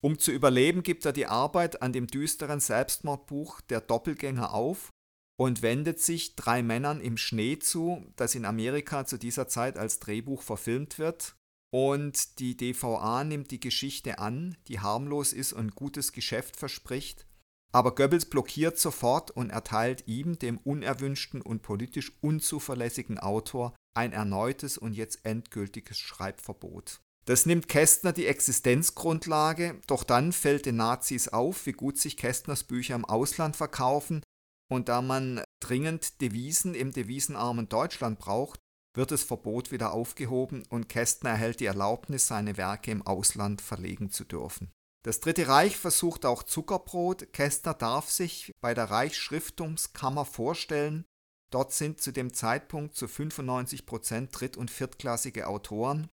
Um 0.00 0.18
zu 0.18 0.30
überleben, 0.30 0.82
gibt 0.82 1.04
er 1.04 1.12
die 1.12 1.26
Arbeit 1.26 1.82
an 1.82 1.92
dem 1.92 2.06
düsteren 2.06 2.60
Selbstmordbuch 2.60 3.60
Der 3.62 3.80
Doppelgänger 3.80 4.54
auf 4.54 4.90
und 5.36 5.62
wendet 5.62 6.00
sich 6.00 6.36
drei 6.36 6.62
Männern 6.62 7.00
im 7.00 7.16
Schnee 7.16 7.58
zu, 7.58 8.04
das 8.16 8.34
in 8.34 8.44
Amerika 8.44 9.06
zu 9.06 9.18
dieser 9.18 9.48
Zeit 9.48 9.76
als 9.76 9.98
Drehbuch 9.98 10.42
verfilmt 10.42 10.98
wird. 10.98 11.36
Und 11.70 12.38
die 12.38 12.56
DVA 12.56 13.24
nimmt 13.24 13.50
die 13.50 13.60
Geschichte 13.60 14.18
an, 14.18 14.56
die 14.68 14.80
harmlos 14.80 15.32
ist 15.32 15.52
und 15.52 15.74
gutes 15.74 16.12
Geschäft 16.12 16.56
verspricht. 16.56 17.26
Aber 17.72 17.94
Goebbels 17.94 18.26
blockiert 18.26 18.78
sofort 18.78 19.30
und 19.30 19.50
erteilt 19.50 20.04
ihm, 20.06 20.38
dem 20.38 20.58
unerwünschten 20.58 21.42
und 21.42 21.60
politisch 21.62 22.12
unzuverlässigen 22.22 23.18
Autor, 23.18 23.74
ein 23.94 24.12
erneutes 24.12 24.78
und 24.78 24.94
jetzt 24.94 25.24
endgültiges 25.24 25.98
Schreibverbot. 25.98 27.00
Das 27.28 27.44
nimmt 27.44 27.68
Kästner 27.68 28.14
die 28.14 28.24
Existenzgrundlage, 28.24 29.78
doch 29.86 30.02
dann 30.02 30.32
fällt 30.32 30.64
den 30.64 30.76
Nazis 30.76 31.28
auf, 31.28 31.66
wie 31.66 31.72
gut 31.72 31.98
sich 31.98 32.16
Kästners 32.16 32.64
Bücher 32.64 32.94
im 32.94 33.04
Ausland 33.04 33.54
verkaufen, 33.54 34.22
und 34.70 34.88
da 34.88 35.02
man 35.02 35.42
dringend 35.60 36.22
Devisen 36.22 36.74
im 36.74 36.90
devisenarmen 36.90 37.68
Deutschland 37.68 38.18
braucht, 38.18 38.60
wird 38.96 39.10
das 39.10 39.24
Verbot 39.24 39.70
wieder 39.72 39.92
aufgehoben 39.92 40.62
und 40.70 40.88
Kästner 40.88 41.28
erhält 41.28 41.60
die 41.60 41.66
Erlaubnis, 41.66 42.28
seine 42.28 42.56
Werke 42.56 42.92
im 42.92 43.06
Ausland 43.06 43.60
verlegen 43.60 44.10
zu 44.10 44.24
dürfen. 44.24 44.72
Das 45.04 45.20
Dritte 45.20 45.48
Reich 45.48 45.76
versucht 45.76 46.24
auch 46.24 46.42
Zuckerbrot. 46.42 47.34
Kästner 47.34 47.74
darf 47.74 48.08
sich 48.08 48.54
bei 48.62 48.72
der 48.72 48.90
Reichsschriftungskammer 48.90 50.24
vorstellen. 50.24 51.04
Dort 51.50 51.74
sind 51.74 52.00
zu 52.00 52.10
dem 52.10 52.32
Zeitpunkt 52.32 52.96
zu 52.96 53.06
95 53.06 53.84
Prozent 53.84 54.30
dritt- 54.32 54.56
und 54.56 54.70
viertklassige 54.70 55.46
Autoren. 55.46 56.08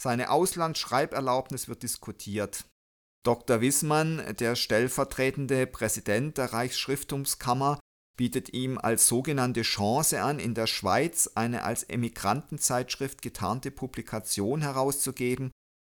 Seine 0.00 0.30
Auslandsschreiberlaubnis 0.30 1.68
wird 1.68 1.82
diskutiert. 1.82 2.64
Dr. 3.24 3.60
Wissmann, 3.60 4.22
der 4.38 4.54
stellvertretende 4.54 5.66
Präsident 5.66 6.36
der 6.36 6.52
Reichsschriftungskammer, 6.52 7.78
bietet 8.16 8.52
ihm 8.52 8.78
als 8.78 9.08
sogenannte 9.08 9.62
Chance 9.62 10.22
an, 10.22 10.38
in 10.38 10.54
der 10.54 10.66
Schweiz 10.66 11.30
eine 11.34 11.64
als 11.64 11.84
Emigrantenzeitschrift 11.84 13.22
getarnte 13.22 13.70
Publikation 13.70 14.60
herauszugeben, 14.60 15.50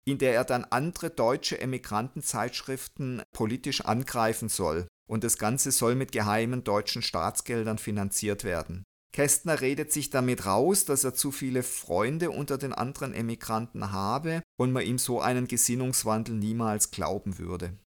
in 0.08 0.18
der 0.18 0.34
er 0.36 0.46
dann 0.46 0.66
andere 0.66 1.10
deutsche 1.10 1.60
Emigrantenzeitschriften 1.60 3.24
politisch 3.34 3.82
angreifen 3.82 4.50
soll. 4.50 4.88
Und 5.08 5.24
das 5.24 5.38
Ganze 5.38 5.72
soll 5.72 5.96
mit 5.96 6.12
geheimen 6.12 6.64
deutschen 6.64 7.02
Staatsgeldern 7.02 7.78
finanziert 7.78 8.44
werden. 8.44 8.84
Kästner 9.16 9.62
redet 9.62 9.94
sich 9.94 10.10
damit 10.10 10.46
raus, 10.46 10.84
dass 10.84 11.06
er 11.06 11.14
zu 11.14 11.32
viele 11.32 11.64
Freunde 11.64 12.32
unter 12.32 12.58
den 12.58 12.74
anderen 12.74 13.14
Emigranten 13.14 13.94
habe 13.94 14.44
und 14.60 14.74
man 14.74 14.84
ihm 14.84 14.98
so 14.98 15.22
einen 15.22 15.48
Gesinnungswandel 15.48 16.36
niemals 16.36 16.92
glauben 16.92 17.38
würde. 17.38 17.80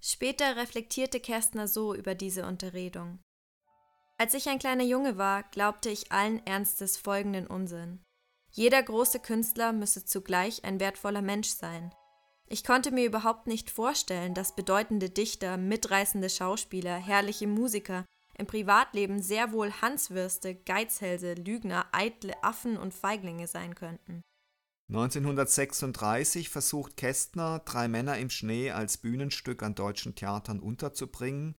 Später 0.00 0.54
reflektierte 0.54 1.18
Kästner 1.18 1.66
so 1.66 1.92
über 1.92 2.14
diese 2.14 2.46
Unterredung. 2.46 3.18
Als 4.16 4.34
ich 4.34 4.48
ein 4.48 4.60
kleiner 4.60 4.84
Junge 4.84 5.18
war, 5.18 5.42
glaubte 5.50 5.90
ich 5.90 6.12
allen 6.12 6.38
Ernstes 6.46 6.96
folgenden 6.96 7.48
Unsinn. 7.48 8.04
Jeder 8.52 8.80
große 8.80 9.18
Künstler 9.18 9.72
müsse 9.72 10.04
zugleich 10.04 10.64
ein 10.64 10.78
wertvoller 10.78 11.22
Mensch 11.22 11.48
sein. 11.48 11.92
Ich 12.46 12.62
konnte 12.62 12.92
mir 12.92 13.06
überhaupt 13.06 13.48
nicht 13.48 13.70
vorstellen, 13.70 14.34
dass 14.34 14.54
bedeutende 14.54 15.10
Dichter, 15.10 15.56
mitreißende 15.56 16.30
Schauspieler, 16.30 16.96
herrliche 16.96 17.48
Musiker 17.48 18.04
im 18.38 18.46
Privatleben 18.46 19.20
sehr 19.20 19.52
wohl 19.52 19.72
Hanswürste, 19.72 20.54
Geizhälse, 20.54 21.34
Lügner, 21.34 21.86
eitle 21.92 22.42
Affen 22.42 22.76
und 22.76 22.94
Feiglinge 22.94 23.46
sein 23.46 23.74
könnten. 23.74 24.22
1936 24.90 26.48
versucht 26.48 26.96
Kästner, 26.96 27.58
Drei 27.66 27.88
Männer 27.88 28.16
im 28.16 28.30
Schnee 28.30 28.70
als 28.70 28.96
Bühnenstück 28.96 29.62
an 29.62 29.74
deutschen 29.74 30.14
Theatern 30.14 30.60
unterzubringen, 30.60 31.56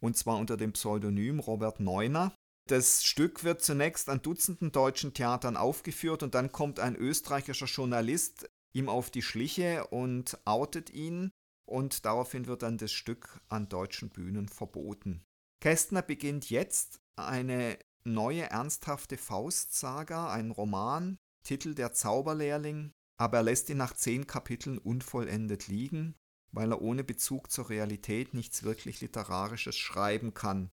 und 0.00 0.16
zwar 0.16 0.36
unter 0.36 0.56
dem 0.56 0.74
Pseudonym 0.74 1.40
Robert 1.40 1.80
Neuner. 1.80 2.32
Das 2.68 3.02
Stück 3.02 3.42
wird 3.42 3.62
zunächst 3.62 4.08
an 4.08 4.22
Dutzenden 4.22 4.70
deutschen 4.70 5.12
Theatern 5.14 5.56
aufgeführt 5.56 6.22
und 6.22 6.34
dann 6.34 6.52
kommt 6.52 6.78
ein 6.78 6.94
österreichischer 6.94 7.66
Journalist 7.66 8.48
ihm 8.74 8.88
auf 8.88 9.10
die 9.10 9.22
Schliche 9.22 9.86
und 9.88 10.38
outet 10.44 10.90
ihn 10.90 11.30
und 11.66 12.04
daraufhin 12.04 12.46
wird 12.46 12.62
dann 12.62 12.78
das 12.78 12.92
Stück 12.92 13.40
an 13.48 13.68
deutschen 13.68 14.10
Bühnen 14.10 14.48
verboten. 14.48 15.24
Kästner 15.60 16.02
beginnt 16.02 16.50
jetzt 16.50 17.00
eine 17.16 17.78
neue 18.04 18.44
ernsthafte 18.44 19.16
Faustsaga, 19.16 20.32
einen 20.32 20.52
Roman, 20.52 21.18
Titel 21.42 21.74
Der 21.74 21.92
Zauberlehrling, 21.92 22.92
aber 23.18 23.38
er 23.38 23.42
lässt 23.42 23.68
ihn 23.68 23.76
nach 23.76 23.94
zehn 23.94 24.26
Kapiteln 24.26 24.78
unvollendet 24.78 25.66
liegen, 25.66 26.14
weil 26.52 26.72
er 26.72 26.80
ohne 26.80 27.04
Bezug 27.04 27.50
zur 27.50 27.70
Realität 27.70 28.34
nichts 28.34 28.62
wirklich 28.62 29.00
Literarisches 29.00 29.76
schreiben 29.76 30.34
kann. 30.34 30.70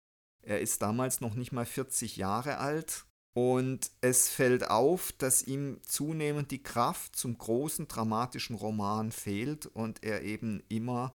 Er 0.42 0.62
ist 0.62 0.82
damals 0.82 1.20
noch 1.20 1.36
nicht 1.36 1.52
mal 1.52 1.66
40 1.66 2.16
Jahre 2.16 2.58
alt 2.58 3.06
und 3.36 3.92
es 4.02 4.30
fällt 4.30 4.70
auf, 4.70 5.12
dass 5.12 5.44
ihm 5.44 5.82
zunehmend 5.84 6.52
die 6.52 6.64
Kraft 6.64 7.16
zum 7.16 7.38
großen 7.38 7.88
dramatischen 7.88 8.56
Roman 8.56 9.12
fehlt 9.12 9.66
und 9.66 10.04
er 10.04 10.24
eben 10.24 10.64
immer 10.70 11.12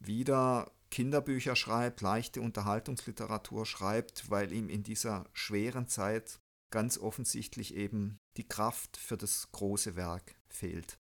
wieder 0.00 0.73
Kinderbücher 0.94 1.56
schreibt, 1.56 2.02
leichte 2.02 2.40
Unterhaltungsliteratur 2.40 3.66
schreibt, 3.66 4.30
weil 4.30 4.52
ihm 4.52 4.68
in 4.68 4.84
dieser 4.84 5.24
schweren 5.32 5.88
Zeit 5.88 6.38
ganz 6.70 6.98
offensichtlich 6.98 7.74
eben 7.74 8.20
die 8.36 8.46
Kraft 8.46 8.96
für 8.96 9.16
das 9.16 9.50
große 9.50 9.96
Werk 9.96 10.36
fehlt. 10.48 10.96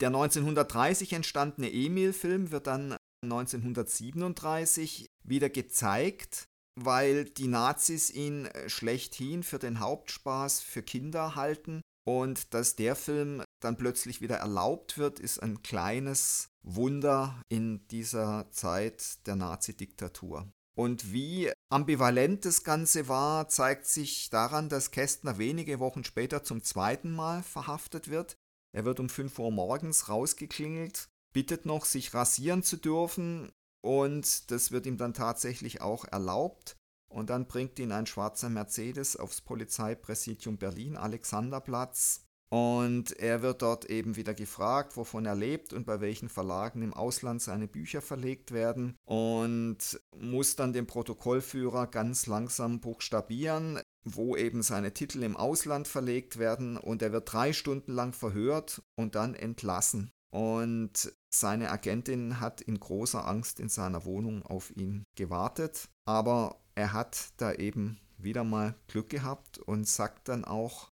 Der 0.00 0.10
1930 0.10 1.14
entstandene 1.14 1.72
Emil-Film 1.72 2.52
wird 2.52 2.68
dann 2.68 2.96
1937 3.24 5.06
wieder 5.24 5.50
gezeigt, 5.50 6.44
weil 6.80 7.24
die 7.24 7.48
Nazis 7.48 8.10
ihn 8.10 8.48
schlechthin 8.68 9.42
für 9.42 9.58
den 9.58 9.80
Hauptspaß 9.80 10.60
für 10.60 10.84
Kinder 10.84 11.34
halten 11.34 11.82
und 12.04 12.52
dass 12.54 12.76
der 12.76 12.96
Film 12.96 13.42
dann 13.60 13.76
plötzlich 13.76 14.20
wieder 14.20 14.36
erlaubt 14.36 14.98
wird, 14.98 15.20
ist 15.20 15.42
ein 15.42 15.62
kleines 15.62 16.48
Wunder 16.62 17.40
in 17.48 17.86
dieser 17.88 18.50
Zeit 18.50 19.26
der 19.26 19.36
Nazi-Diktatur. 19.36 20.48
Und 20.74 21.12
wie 21.12 21.52
ambivalent 21.70 22.44
das 22.44 22.64
Ganze 22.64 23.08
war, 23.08 23.48
zeigt 23.48 23.86
sich 23.86 24.30
daran, 24.30 24.68
dass 24.68 24.90
Kästner 24.90 25.38
wenige 25.38 25.80
Wochen 25.80 26.02
später 26.02 26.42
zum 26.44 26.62
zweiten 26.62 27.12
Mal 27.12 27.42
verhaftet 27.42 28.08
wird. 28.08 28.36
Er 28.74 28.84
wird 28.84 28.98
um 28.98 29.08
5 29.08 29.38
Uhr 29.38 29.50
morgens 29.50 30.08
rausgeklingelt, 30.08 31.08
bittet 31.32 31.66
noch, 31.66 31.84
sich 31.84 32.14
rasieren 32.14 32.62
zu 32.62 32.78
dürfen 32.78 33.52
und 33.82 34.50
das 34.50 34.72
wird 34.72 34.86
ihm 34.86 34.96
dann 34.96 35.12
tatsächlich 35.12 35.82
auch 35.82 36.06
erlaubt. 36.06 36.76
Und 37.12 37.30
dann 37.30 37.46
bringt 37.46 37.78
ihn 37.78 37.92
ein 37.92 38.06
schwarzer 38.06 38.48
Mercedes 38.48 39.16
aufs 39.16 39.40
Polizeipräsidium 39.40 40.56
Berlin, 40.56 40.96
Alexanderplatz. 40.96 42.24
Und 42.48 43.12
er 43.18 43.40
wird 43.40 43.62
dort 43.62 43.86
eben 43.86 44.16
wieder 44.16 44.34
gefragt, 44.34 44.98
wovon 44.98 45.24
er 45.24 45.34
lebt 45.34 45.72
und 45.72 45.86
bei 45.86 46.02
welchen 46.02 46.28
Verlagen 46.28 46.82
im 46.82 46.92
Ausland 46.92 47.40
seine 47.40 47.66
Bücher 47.66 48.02
verlegt 48.02 48.52
werden. 48.52 48.94
Und 49.04 49.98
muss 50.18 50.56
dann 50.56 50.74
dem 50.74 50.86
Protokollführer 50.86 51.86
ganz 51.86 52.26
langsam 52.26 52.80
buchstabieren, 52.80 53.80
wo 54.04 54.36
eben 54.36 54.62
seine 54.62 54.92
Titel 54.92 55.22
im 55.22 55.34
Ausland 55.34 55.88
verlegt 55.88 56.38
werden. 56.38 56.76
Und 56.76 57.00
er 57.00 57.12
wird 57.12 57.32
drei 57.32 57.54
Stunden 57.54 57.92
lang 57.92 58.12
verhört 58.12 58.82
und 58.96 59.14
dann 59.14 59.34
entlassen. 59.34 60.10
Und 60.34 61.12
seine 61.30 61.70
Agentin 61.70 62.40
hat 62.40 62.62
in 62.62 62.80
großer 62.80 63.26
Angst 63.26 63.60
in 63.60 63.68
seiner 63.68 64.04
Wohnung 64.04 64.42
auf 64.42 64.74
ihn 64.76 65.04
gewartet. 65.14 65.88
Aber 66.06 66.60
er 66.74 66.92
hat 66.92 67.28
da 67.36 67.52
eben 67.52 68.00
wieder 68.16 68.44
mal 68.44 68.74
Glück 68.88 69.10
gehabt 69.10 69.58
und 69.58 69.86
sagt 69.86 70.28
dann 70.28 70.44
auch, 70.44 70.88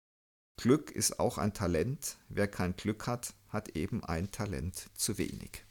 Glück 0.61 0.91
ist 0.91 1.21
auch 1.21 1.39
ein 1.39 1.55
Talent. 1.55 2.19
Wer 2.29 2.49
kein 2.49 2.75
Glück 2.75 3.07
hat, 3.07 3.35
hat 3.49 3.77
eben 3.77 4.05
ein 4.05 4.33
Talent 4.33 4.91
zu 4.95 5.19
wenig. 5.19 5.65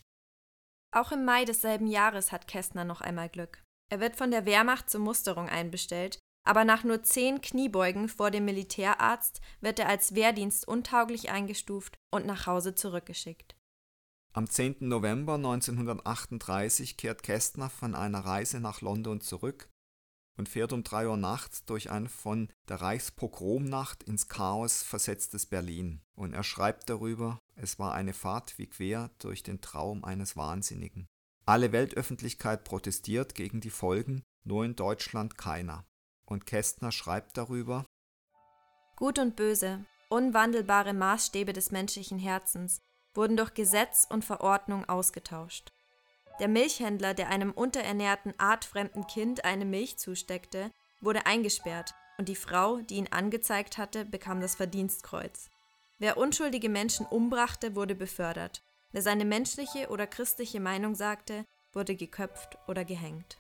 Auch 0.96 1.12
im 1.12 1.26
Mai 1.26 1.44
desselben 1.44 1.88
Jahres 1.88 2.32
hat 2.32 2.48
Kästner 2.48 2.86
noch 2.86 3.02
einmal 3.02 3.28
Glück. 3.28 3.62
Er 3.92 4.00
wird 4.00 4.16
von 4.16 4.32
der 4.32 4.46
Wehrmacht 4.46 4.90
zur 4.90 5.02
Musterung 5.02 5.50
einbestellt, 5.50 6.20
aber 6.46 6.64
nach 6.64 6.86
nur 6.86 7.04
zehn 7.04 7.42
Kniebeugen 7.42 8.08
vor 8.08 8.32
dem 8.32 8.46
Militärarzt 8.46 9.42
wird 9.60 9.80
er 9.80 9.90
als 9.90 10.16
Wehrdienst 10.16 10.66
untauglich 10.66 11.30
eingestuft 11.30 11.98
und 12.14 12.26
nach 12.26 12.48
Hause 12.48 12.74
zurückgeschickt. 12.74 13.57
Am 14.34 14.50
10. 14.50 14.78
November 14.82 15.36
1938 15.36 16.98
kehrt 16.98 17.24
Kästner 17.24 17.70
von 17.70 17.96
einer 17.96 18.20
Reise 18.20 18.60
nach 18.60 18.82
London 18.82 19.20
zurück 19.22 19.70
und 20.38 20.48
fährt 20.48 20.74
um 20.74 20.84
3 20.84 21.08
Uhr 21.08 21.18
nachts 21.18 21.66
durch 21.66 21.90
ein 21.90 22.08
von 22.08 22.50
der 22.70 22.82
Reichspogromnacht 22.82 24.04
ins 24.04 24.28
Chaos 24.28 24.84
versetztes 24.84 25.48
Berlin. 25.48 26.02
Und 26.16 26.34
er 26.34 26.44
schreibt 26.44 26.90
darüber, 26.90 27.40
es 27.56 27.80
war 27.80 27.94
eine 27.94 28.14
Fahrt 28.14 28.58
wie 28.58 28.68
quer 28.68 29.10
durch 29.20 29.44
den 29.44 29.62
Traum 29.62 30.04
eines 30.04 30.38
Wahnsinnigen. 30.38 31.08
Alle 31.46 31.72
Weltöffentlichkeit 31.72 32.64
protestiert 32.64 33.34
gegen 33.34 33.62
die 33.62 33.70
Folgen, 33.70 34.24
nur 34.44 34.66
in 34.66 34.76
Deutschland 34.76 35.38
keiner. 35.38 35.86
Und 36.26 36.46
Kästner 36.46 36.92
schreibt 36.92 37.38
darüber 37.38 37.86
Gut 38.98 39.20
und 39.20 39.36
Böse, 39.36 39.86
unwandelbare 40.10 40.94
Maßstäbe 40.94 41.54
des 41.54 41.72
menschlichen 41.72 42.20
Herzens, 42.20 42.80
wurden 43.18 43.36
durch 43.36 43.54
Gesetz 43.54 44.08
und 44.10 44.24
Verordnung 44.24 44.88
ausgetauscht. 44.88 45.74
Der 46.40 46.48
Milchhändler, 46.48 47.16
der 47.16 47.30
einem 47.30 47.52
unterernährten, 47.52 48.34
artfremden 48.38 49.08
Kind 49.08 49.44
eine 49.44 49.66
Milch 49.66 49.98
zusteckte, 49.98 50.72
wurde 51.02 51.26
eingesperrt 51.26 51.96
und 52.18 52.30
die 52.30 52.36
Frau, 52.36 52.78
die 52.78 52.96
ihn 52.96 53.08
angezeigt 53.12 53.78
hatte, 53.78 54.06
bekam 54.06 54.40
das 54.40 54.56
Verdienstkreuz. 54.56 55.50
Wer 55.98 56.18
unschuldige 56.18 56.70
Menschen 56.70 57.08
umbrachte, 57.08 57.76
wurde 57.76 57.96
befördert. 57.96 58.62
Wer 58.92 59.02
seine 59.02 59.26
menschliche 59.26 59.90
oder 59.90 60.06
christliche 60.06 60.60
Meinung 60.60 60.94
sagte, 60.94 61.44
wurde 61.74 61.96
geköpft 61.96 62.58
oder 62.68 62.86
gehängt. 62.86 63.38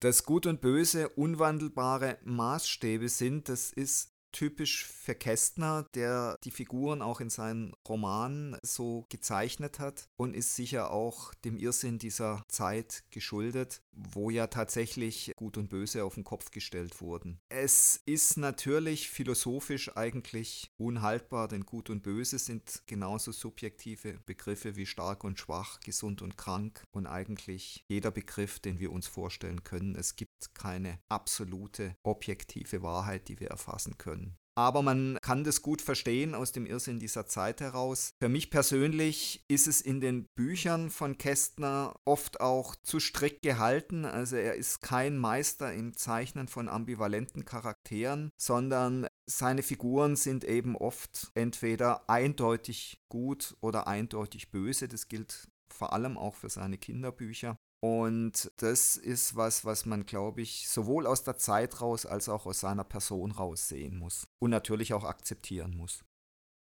Dass 0.00 0.24
Gut 0.24 0.46
und 0.46 0.60
Böse 0.60 1.08
unwandelbare 1.10 2.18
Maßstäbe 2.24 3.08
sind, 3.08 3.48
das 3.48 3.72
ist 3.72 4.13
typisch 4.34 4.84
für 4.84 5.14
Kästner, 5.14 5.86
der 5.94 6.36
die 6.44 6.50
Figuren 6.50 7.00
auch 7.00 7.20
in 7.20 7.30
seinen 7.30 7.72
Romanen 7.88 8.56
so 8.62 9.06
gezeichnet 9.08 9.78
hat 9.78 10.08
und 10.16 10.34
ist 10.34 10.56
sicher 10.56 10.90
auch 10.90 11.32
dem 11.34 11.56
Irrsinn 11.56 11.98
dieser 11.98 12.42
Zeit 12.48 13.04
geschuldet, 13.10 13.80
wo 13.92 14.30
ja 14.30 14.48
tatsächlich 14.48 15.32
Gut 15.36 15.56
und 15.56 15.70
Böse 15.70 16.04
auf 16.04 16.14
den 16.14 16.24
Kopf 16.24 16.50
gestellt 16.50 17.00
wurden. 17.00 17.38
Es 17.48 18.00
ist 18.06 18.36
natürlich 18.36 19.08
philosophisch 19.08 19.96
eigentlich 19.96 20.70
unhaltbar, 20.76 21.46
denn 21.48 21.64
Gut 21.64 21.88
und 21.88 22.02
Böse 22.02 22.38
sind 22.38 22.82
genauso 22.86 23.30
subjektive 23.30 24.18
Begriffe 24.26 24.74
wie 24.76 24.86
stark 24.86 25.22
und 25.22 25.38
schwach, 25.38 25.78
gesund 25.80 26.22
und 26.22 26.36
krank 26.36 26.82
und 26.90 27.06
eigentlich 27.06 27.84
jeder 27.88 28.10
Begriff, 28.10 28.58
den 28.58 28.80
wir 28.80 28.90
uns 28.90 29.06
vorstellen 29.06 29.62
können. 29.62 29.94
Es 29.94 30.16
gibt 30.16 30.54
keine 30.54 30.98
absolute 31.08 31.96
objektive 32.02 32.82
Wahrheit, 32.82 33.28
die 33.28 33.38
wir 33.38 33.48
erfassen 33.48 33.96
können. 33.96 34.23
Aber 34.56 34.82
man 34.82 35.18
kann 35.20 35.42
das 35.42 35.62
gut 35.62 35.82
verstehen 35.82 36.34
aus 36.34 36.52
dem 36.52 36.66
Irrsinn 36.66 37.00
dieser 37.00 37.26
Zeit 37.26 37.60
heraus. 37.60 38.12
Für 38.20 38.28
mich 38.28 38.50
persönlich 38.50 39.44
ist 39.48 39.66
es 39.66 39.80
in 39.80 40.00
den 40.00 40.26
Büchern 40.36 40.90
von 40.90 41.18
Kästner 41.18 41.94
oft 42.04 42.40
auch 42.40 42.76
zu 42.76 43.00
strikt 43.00 43.42
gehalten. 43.42 44.04
Also 44.04 44.36
er 44.36 44.54
ist 44.54 44.80
kein 44.80 45.18
Meister 45.18 45.72
im 45.72 45.96
Zeichnen 45.96 46.46
von 46.46 46.68
ambivalenten 46.68 47.44
Charakteren, 47.44 48.30
sondern 48.36 49.08
seine 49.26 49.62
Figuren 49.62 50.16
sind 50.16 50.44
eben 50.44 50.76
oft 50.76 51.32
entweder 51.34 52.08
eindeutig 52.08 53.02
gut 53.08 53.56
oder 53.60 53.88
eindeutig 53.88 54.50
böse. 54.50 54.86
Das 54.86 55.08
gilt 55.08 55.48
vor 55.68 55.92
allem 55.92 56.16
auch 56.16 56.34
für 56.34 56.48
seine 56.48 56.78
Kinderbücher. 56.78 57.58
Und 57.84 58.50
das 58.56 58.96
ist 58.96 59.36
was, 59.36 59.66
was 59.66 59.84
man, 59.84 60.06
glaube 60.06 60.40
ich, 60.40 60.70
sowohl 60.70 61.06
aus 61.06 61.22
der 61.22 61.36
Zeit 61.36 61.82
raus 61.82 62.06
als 62.06 62.30
auch 62.30 62.46
aus 62.46 62.60
seiner 62.60 62.82
Person 62.82 63.30
raus 63.30 63.68
sehen 63.68 63.98
muss 63.98 64.26
und 64.42 64.52
natürlich 64.52 64.94
auch 64.94 65.04
akzeptieren 65.04 65.76
muss. 65.76 66.02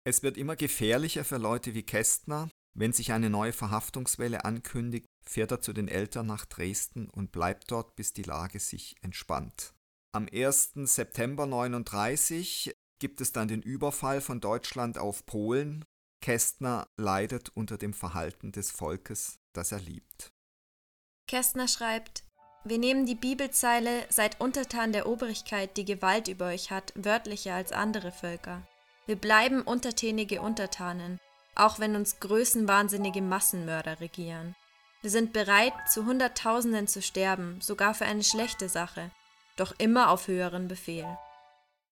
Es 0.07 0.21
wird 0.21 0.37
immer 0.37 0.55
gefährlicher 0.55 1.25
für 1.25 1.37
Leute 1.37 1.73
wie 1.73 1.81
Kästner. 1.81 2.47
Wenn 2.77 2.93
sich 2.93 3.11
eine 3.11 3.31
neue 3.31 3.53
Verhaftungswelle 3.53 4.45
ankündigt, 4.45 5.07
fährt 5.27 5.49
er 5.49 5.61
zu 5.61 5.73
den 5.73 5.87
Eltern 5.87 6.27
nach 6.27 6.45
Dresden 6.45 7.09
und 7.09 7.31
bleibt 7.31 7.71
dort, 7.71 7.95
bis 7.95 8.13
die 8.13 8.21
Lage 8.21 8.59
sich 8.59 8.95
entspannt. 9.01 9.73
Am 10.13 10.27
1. 10.31 10.73
September 10.83 11.45
1939 11.45 12.71
gibt 12.99 13.19
es 13.19 13.31
dann 13.31 13.47
den 13.47 13.63
Überfall 13.63 14.21
von 14.21 14.41
Deutschland 14.41 14.99
auf 14.99 15.25
Polen. 15.25 15.85
Kästner 16.21 16.85
leidet 16.97 17.49
unter 17.55 17.79
dem 17.79 17.95
Verhalten 17.95 18.51
des 18.51 18.69
Volkes, 18.69 19.39
das 19.53 19.71
er 19.71 19.79
liebt. 19.79 20.31
Kästner 21.29 21.67
schreibt, 21.67 22.23
wir 22.65 22.79
nehmen 22.79 23.05
die 23.05 23.13
Bibelzeile 23.13 24.03
Seid 24.09 24.41
untertan 24.41 24.91
der 24.91 25.07
Obrigkeit, 25.07 25.77
die 25.77 25.85
Gewalt 25.85 26.27
über 26.27 26.47
euch 26.47 26.71
hat, 26.71 26.91
wörtlicher 26.95 27.53
als 27.53 27.71
andere 27.71 28.11
Völker. 28.11 28.63
Wir 29.05 29.15
bleiben 29.15 29.61
untertänige 29.61 30.41
Untertanen, 30.41 31.19
auch 31.53 31.77
wenn 31.77 31.95
uns 31.95 32.19
größenwahnsinnige 32.19 33.21
Massenmörder 33.21 33.99
regieren. 33.99 34.55
Wir 35.01 35.11
sind 35.11 35.31
bereit, 35.31 35.73
zu 35.87 36.07
Hunderttausenden 36.07 36.87
zu 36.87 36.99
sterben, 36.99 37.61
sogar 37.61 37.93
für 37.93 38.05
eine 38.05 38.23
schlechte 38.23 38.67
Sache, 38.67 39.11
doch 39.55 39.75
immer 39.77 40.09
auf 40.09 40.27
höheren 40.27 40.67
Befehl. 40.67 41.05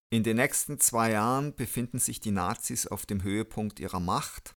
In 0.09 0.23
den 0.23 0.37
nächsten 0.37 0.79
zwei 0.79 1.11
Jahren 1.11 1.53
befinden 1.53 1.99
sich 1.99 2.19
die 2.19 2.31
Nazis 2.31 2.87
auf 2.87 3.05
dem 3.05 3.21
Höhepunkt 3.21 3.79
ihrer 3.79 3.99
Macht. 3.99 4.55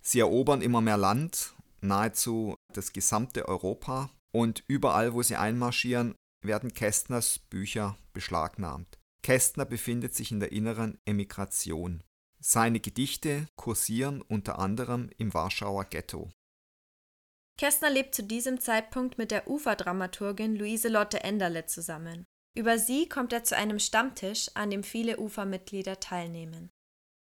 Sie 0.00 0.20
erobern 0.20 0.62
immer 0.62 0.80
mehr 0.80 0.96
Land 0.96 1.56
nahezu 1.82 2.54
das 2.72 2.92
gesamte 2.92 3.48
Europa 3.48 4.10
und 4.32 4.64
überall, 4.66 5.14
wo 5.14 5.22
sie 5.22 5.36
einmarschieren, 5.36 6.14
werden 6.42 6.74
Kästners 6.74 7.38
Bücher 7.38 7.96
beschlagnahmt. 8.12 8.98
Kästner 9.22 9.64
befindet 9.64 10.14
sich 10.14 10.32
in 10.32 10.40
der 10.40 10.52
inneren 10.52 10.98
Emigration. 11.04 12.02
Seine 12.40 12.80
Gedichte 12.80 13.46
kursieren 13.54 14.20
unter 14.20 14.58
anderem 14.58 15.10
im 15.16 15.32
Warschauer 15.32 15.84
Ghetto. 15.84 16.32
Kästner 17.56 17.90
lebt 17.90 18.14
zu 18.14 18.24
diesem 18.24 18.58
Zeitpunkt 18.58 19.18
mit 19.18 19.30
der 19.30 19.48
Uferdramaturgin 19.48 20.56
Luise 20.56 20.88
Lotte 20.88 21.22
Enderle 21.22 21.66
zusammen. 21.66 22.24
Über 22.56 22.78
sie 22.78 23.08
kommt 23.08 23.32
er 23.32 23.44
zu 23.44 23.56
einem 23.56 23.78
Stammtisch, 23.78 24.50
an 24.54 24.70
dem 24.70 24.82
viele 24.82 25.20
Ufermitglieder 25.20 26.00
teilnehmen. 26.00 26.70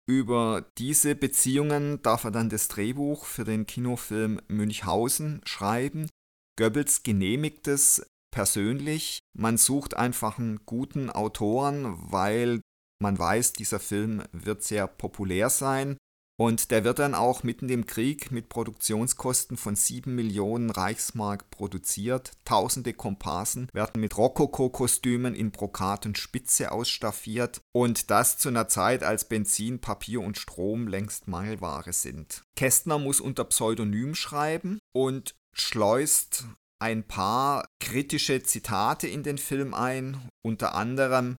Über 0.05 0.65
diese 0.77 1.15
Beziehungen 1.15 2.01
darf 2.01 2.25
er 2.25 2.31
dann 2.31 2.49
das 2.49 2.67
Drehbuch 2.67 3.25
für 3.25 3.45
den 3.45 3.65
Kinofilm 3.65 4.41
Münchhausen 4.47 5.41
schreiben. 5.45 6.09
Goebbels 6.57 7.03
genehmigt 7.03 7.67
es 7.67 8.05
persönlich. 8.31 9.19
Man 9.33 9.57
sucht 9.57 9.95
einfach 9.95 10.39
einen 10.39 10.65
guten 10.65 11.09
Autoren, 11.09 12.11
weil 12.11 12.59
man 13.01 13.17
weiß, 13.17 13.53
dieser 13.53 13.79
Film 13.79 14.23
wird 14.33 14.63
sehr 14.63 14.87
populär 14.87 15.49
sein. 15.49 15.97
Und 16.39 16.71
der 16.71 16.83
wird 16.83 16.99
dann 16.99 17.13
auch 17.13 17.43
mitten 17.43 17.69
im 17.69 17.85
Krieg 17.85 18.31
mit 18.31 18.49
Produktionskosten 18.49 19.55
von 19.55 19.75
7 19.75 20.13
Millionen 20.13 20.71
Reichsmark 20.71 21.49
produziert. 21.51 22.31
Tausende 22.43 22.93
Komparsen 22.93 23.69
werden 23.71 24.01
mit 24.01 24.17
Rokoko-Kostümen 24.17 25.35
in 25.35 25.51
Brokat 25.51 26.05
und 26.07 26.17
Spitze 26.17 26.71
ausstaffiert. 26.71 27.61
Und 27.71 28.09
das 28.09 28.37
zu 28.39 28.49
einer 28.49 28.67
Zeit, 28.67 29.03
als 29.03 29.27
Benzin, 29.27 29.79
Papier 29.79 30.21
und 30.21 30.37
Strom 30.37 30.87
längst 30.87 31.27
Mangelware 31.27 31.93
sind. 31.93 32.43
Kästner 32.55 32.97
muss 32.97 33.19
unter 33.19 33.43
Pseudonym 33.45 34.15
schreiben 34.15 34.79
und 34.91 35.35
schleust 35.53 36.45
ein 36.79 37.07
paar 37.07 37.67
kritische 37.79 38.41
Zitate 38.41 39.07
in 39.07 39.23
den 39.23 39.37
Film 39.37 39.73
ein, 39.73 40.29
unter 40.43 40.75
anderem 40.75 41.37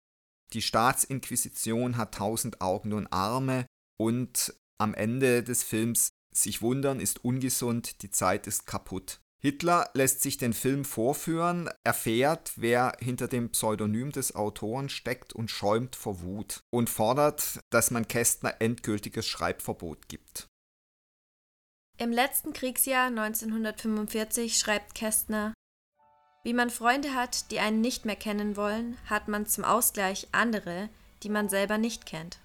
die 0.53 0.61
Staatsinquisition 0.61 1.97
hat 1.97 2.15
tausend 2.15 2.61
Augen 2.61 2.93
und 2.93 3.11
Arme 3.11 3.65
und 3.97 4.53
am 4.77 4.93
Ende 4.93 5.43
des 5.43 5.63
Films 5.63 6.09
sich 6.33 6.61
wundern 6.61 6.99
ist 6.99 7.23
ungesund, 7.23 8.01
die 8.01 8.11
Zeit 8.11 8.47
ist 8.47 8.67
kaputt. 8.67 9.21
Hitler 9.39 9.89
lässt 9.93 10.21
sich 10.21 10.37
den 10.37 10.53
Film 10.53 10.85
vorführen, 10.85 11.69
erfährt, 11.83 12.53
wer 12.55 12.97
hinter 12.99 13.27
dem 13.27 13.51
Pseudonym 13.51 14.11
des 14.11 14.33
Autoren 14.33 14.89
steckt 14.89 15.33
und 15.33 15.51
schäumt 15.51 15.95
vor 15.95 16.21
Wut 16.21 16.61
und 16.71 16.89
fordert, 16.89 17.59
dass 17.69 17.91
man 17.91 18.07
Kästner 18.07 18.55
endgültiges 18.59 19.27
Schreibverbot 19.27 20.07
gibt. 20.07 20.47
Im 21.97 22.11
letzten 22.11 22.53
Kriegsjahr 22.53 23.07
1945 23.07 24.57
schreibt 24.57 24.95
Kästner 24.95 25.53
Wie 26.43 26.53
man 26.53 26.69
Freunde 26.69 27.13
hat, 27.13 27.51
die 27.51 27.59
einen 27.59 27.81
nicht 27.81 28.03
mehr 28.03 28.17
kennen 28.17 28.57
wollen, 28.57 28.97
hat 29.05 29.27
man 29.27 29.45
zum 29.45 29.63
Ausgleich 29.63 30.27
andere, 30.31 30.89
die 31.23 31.29
man 31.29 31.49
selber 31.49 31.77
nicht 31.77 32.05
kennt. 32.05 32.39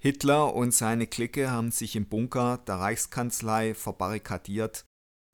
Hitler 0.00 0.54
und 0.54 0.72
seine 0.72 1.06
Clique 1.06 1.50
haben 1.50 1.70
sich 1.70 1.96
im 1.96 2.06
Bunker 2.06 2.58
der 2.66 2.76
Reichskanzlei 2.76 3.74
verbarrikadiert 3.74 4.84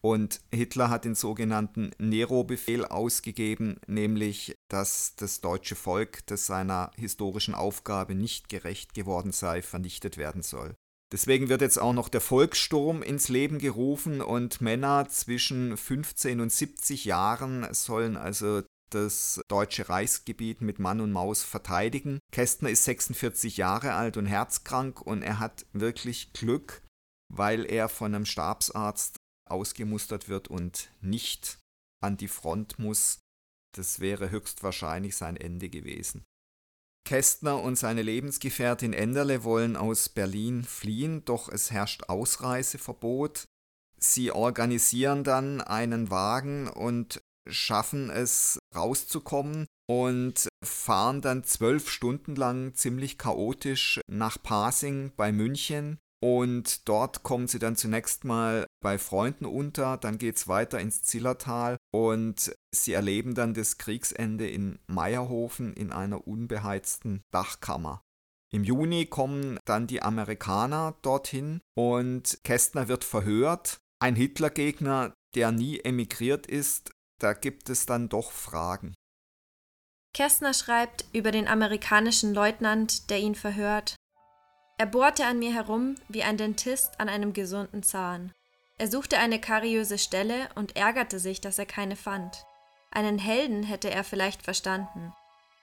und 0.05 0.43
Hitler 0.53 0.91
hat 0.91 1.07
den 1.07 1.15
sogenannten 1.15 1.93
Nero-Befehl 1.99 2.85
ausgegeben, 2.85 3.81
nämlich, 3.87 4.55
dass 4.69 5.17
das 5.17 5.41
deutsche 5.41 5.77
Volk, 5.77 6.27
das 6.27 6.45
seiner 6.45 6.91
historischen 6.97 7.55
Aufgabe 7.55 8.15
nicht 8.15 8.51
gerecht 8.51 8.93
geworden 8.93 9.33
sei, 9.33 9.63
vernichtet 9.63 10.19
werden 10.19 10.43
soll. 10.43 10.75
Deswegen 11.11 11.49
wird 11.49 11.63
jetzt 11.63 11.79
auch 11.79 11.95
noch 11.95 12.11
der 12.11 12.21
Volkssturm 12.21 13.03
ins 13.03 13.31
Leben 13.31 13.59
gerufen 13.59 14.21
und 14.21 14.61
Männer 14.61 15.09
zwischen 15.09 15.75
15 15.77 16.41
und 16.41 16.53
70 16.53 17.07
Jahren 17.07 17.67
sollen 17.73 18.19
also 18.19 18.63
das 18.95 19.41
deutsche 19.49 19.89
Reichsgebiet 19.89 20.61
mit 20.61 20.79
Mann 20.79 21.01
und 21.01 21.13
Maus 21.13 21.43
verteidigen. 21.43 22.19
Kästner 22.33 22.71
ist 22.71 22.85
46 22.85 23.57
Jahre 23.57 23.95
alt 23.95 24.17
und 24.17 24.27
herzkrank 24.27 25.01
und 25.01 25.23
er 25.23 25.39
hat 25.39 25.67
wirklich 25.73 26.33
Glück, 26.33 26.83
weil 27.33 27.65
er 27.65 27.89
von 27.89 28.15
einem 28.15 28.27
Stabsarzt 28.27 29.17
ausgemustert 29.49 30.29
wird 30.29 30.49
und 30.49 30.91
nicht 31.01 31.59
an 32.03 32.17
die 32.17 32.29
Front 32.29 32.79
muss. 32.79 33.21
Das 33.75 34.01
wäre 34.01 34.31
höchstwahrscheinlich 34.31 35.17
sein 35.17 35.37
Ende 35.37 35.69
gewesen. 35.69 36.25
Kästner 37.07 37.61
und 37.61 37.77
seine 37.77 38.03
Lebensgefährtin 38.03 38.95
Enderle 38.95 39.45
wollen 39.45 39.77
aus 39.77 40.09
Berlin 40.09 40.65
fliehen, 40.65 41.25
doch 41.25 41.51
es 41.51 41.71
herrscht 41.71 42.05
Ausreiseverbot. 42.05 43.45
Sie 43.99 44.33
organisieren 44.33 45.25
dann 45.25 45.61
einen 45.61 46.11
Wagen 46.11 46.69
und 46.69 47.23
schaffen 47.49 48.11
es 48.11 48.59
rauszukommen 48.75 49.67
und 49.89 50.49
fahren 50.65 51.21
dann 51.21 51.45
zwölf 51.45 51.89
Stunden 51.91 52.37
lang 52.37 52.75
ziemlich 52.75 53.19
chaotisch 53.19 54.01
nach 54.07 54.43
Pasing 54.43 55.13
bei 55.17 55.33
München. 55.33 55.99
Und 56.23 56.89
dort 56.89 57.23
kommen 57.23 57.49
sie 57.49 57.59
dann 57.59 57.77
zunächst 57.77 58.25
mal 58.25 58.67
bei 58.83 58.97
Freunden 58.97 59.45
unter, 59.45 59.99
dann 59.99 60.17
geht 60.17 60.37
es 60.37 60.49
weiter 60.49 60.81
ins 60.81 61.03
Zillertal 61.03 61.77
und 61.93 62.55
sie 62.75 62.95
erleben 62.95 63.35
dann 63.35 63.53
das 63.53 63.77
Kriegsende 63.77 64.49
in 64.49 64.79
Meierhofen 64.87 65.75
in 65.75 65.93
einer 65.93 66.27
unbeheizten 66.27 67.21
Dachkammer. 67.31 68.01
Im 68.55 68.65
Juni 68.65 69.05
kommen 69.05 69.59
dann 69.67 69.87
die 69.87 70.01
Amerikaner 70.01 70.97
dorthin 71.03 71.61
und 71.77 72.39
Kästner 72.43 72.89
wird 72.89 73.05
verhört. 73.05 73.81
Ein 74.01 74.17
Hitlergegner, 74.17 75.13
der 75.35 75.53
nie 75.53 75.81
emigriert 75.81 76.47
ist, 76.47 76.94
da 77.19 77.33
gibt 77.33 77.71
es 77.71 77.87
dann 77.87 78.09
doch 78.09 78.31
Fragen. 78.31 78.95
Kästner 80.13 80.55
schreibt 80.55 81.05
über 81.13 81.33
den 81.33 81.49
amerikanischen 81.49 82.35
Leutnant, 82.35 83.11
der 83.11 83.19
ihn 83.19 83.35
verhört. 83.35 83.97
Er 84.79 84.87
bohrte 84.87 85.27
an 85.27 85.39
mir 85.39 85.53
herum 85.53 85.97
wie 86.09 86.23
ein 86.23 86.37
Dentist 86.37 86.99
an 87.01 87.09
einem 87.09 87.33
gesunden 87.33 87.83
Zahn. 87.83 88.33
Er 88.79 88.89
suchte 88.89 89.19
eine 89.19 89.41
kariöse 89.41 89.99
Stelle 89.99 90.49
und 90.57 90.77
ärgerte 90.77 91.19
sich, 91.19 91.41
dass 91.41 91.59
er 91.59 91.67
keine 91.67 91.97
fand. 91.97 92.45
Einen 92.91 93.19
Helden 93.19 93.63
hätte 93.63 93.91
er 93.91 94.05
vielleicht 94.05 94.43
verstanden. 94.43 95.13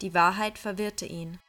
Die 0.02 0.14
Wahrheit 0.14 0.58
verwirrte 0.58 1.06
ihn. 1.06 1.40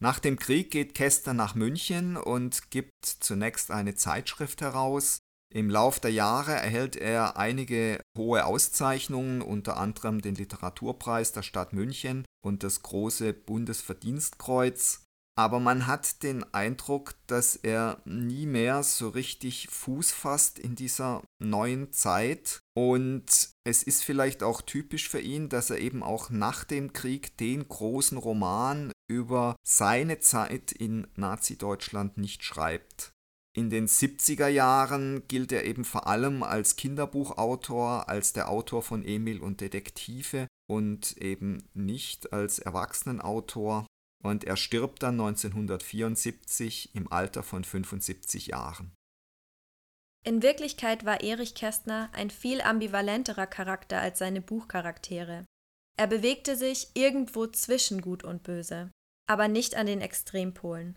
Nach 0.00 0.18
dem 0.18 0.38
Krieg 0.38 0.70
geht 0.70 0.94
Kästner 0.94 1.34
nach 1.34 1.54
München 1.54 2.16
und 2.16 2.70
gibt 2.70 3.06
zunächst 3.06 3.70
eine 3.70 3.94
Zeitschrift 3.94 4.60
heraus, 4.60 5.18
im 5.52 5.70
Lauf 5.70 6.00
der 6.00 6.12
Jahre 6.12 6.52
erhält 6.52 6.96
er 6.96 7.36
einige 7.36 8.00
hohe 8.16 8.44
Auszeichnungen, 8.44 9.42
unter 9.42 9.76
anderem 9.76 10.20
den 10.20 10.34
Literaturpreis 10.34 11.32
der 11.32 11.42
Stadt 11.42 11.72
München 11.72 12.24
und 12.44 12.62
das 12.62 12.82
große 12.82 13.32
Bundesverdienstkreuz. 13.32 15.04
Aber 15.34 15.60
man 15.60 15.86
hat 15.86 16.22
den 16.22 16.44
Eindruck, 16.52 17.14
dass 17.26 17.56
er 17.56 18.02
nie 18.04 18.44
mehr 18.44 18.82
so 18.82 19.08
richtig 19.08 19.68
Fuß 19.70 20.12
fasst 20.12 20.58
in 20.58 20.74
dieser 20.74 21.22
neuen 21.38 21.92
Zeit. 21.92 22.60
Und 22.74 23.50
es 23.64 23.82
ist 23.82 24.04
vielleicht 24.04 24.42
auch 24.42 24.60
typisch 24.60 25.08
für 25.08 25.20
ihn, 25.20 25.48
dass 25.48 25.70
er 25.70 25.78
eben 25.78 26.02
auch 26.02 26.28
nach 26.28 26.64
dem 26.64 26.92
Krieg 26.92 27.36
den 27.38 27.66
großen 27.66 28.18
Roman 28.18 28.92
über 29.10 29.56
seine 29.66 30.20
Zeit 30.20 30.72
in 30.72 31.06
Nazi-Deutschland 31.16 32.18
nicht 32.18 32.44
schreibt. 32.44 33.12
In 33.54 33.68
den 33.68 33.86
70er 33.86 34.48
Jahren 34.48 35.28
gilt 35.28 35.52
er 35.52 35.64
eben 35.64 35.84
vor 35.84 36.06
allem 36.06 36.42
als 36.42 36.76
Kinderbuchautor, 36.76 38.08
als 38.08 38.32
der 38.32 38.48
Autor 38.48 38.82
von 38.82 39.04
Emil 39.04 39.40
und 39.40 39.60
Detektive 39.60 40.46
und 40.66 41.18
eben 41.18 41.68
nicht 41.74 42.32
als 42.32 42.58
Erwachsenenautor. 42.58 43.86
Und 44.24 44.44
er 44.44 44.56
stirbt 44.56 45.02
dann 45.02 45.20
1974 45.20 46.94
im 46.94 47.12
Alter 47.12 47.42
von 47.42 47.64
75 47.64 48.46
Jahren. 48.46 48.92
In 50.24 50.42
Wirklichkeit 50.42 51.04
war 51.04 51.20
Erich 51.20 51.54
Kästner 51.54 52.08
ein 52.12 52.30
viel 52.30 52.62
ambivalenterer 52.62 53.48
Charakter 53.48 54.00
als 54.00 54.20
seine 54.20 54.40
Buchcharaktere. 54.40 55.44
Er 55.98 56.06
bewegte 56.06 56.56
sich 56.56 56.90
irgendwo 56.94 57.48
zwischen 57.48 58.00
Gut 58.00 58.24
und 58.24 58.44
Böse, 58.44 58.90
aber 59.28 59.48
nicht 59.48 59.74
an 59.74 59.86
den 59.86 60.00
Extrempolen. 60.00 60.96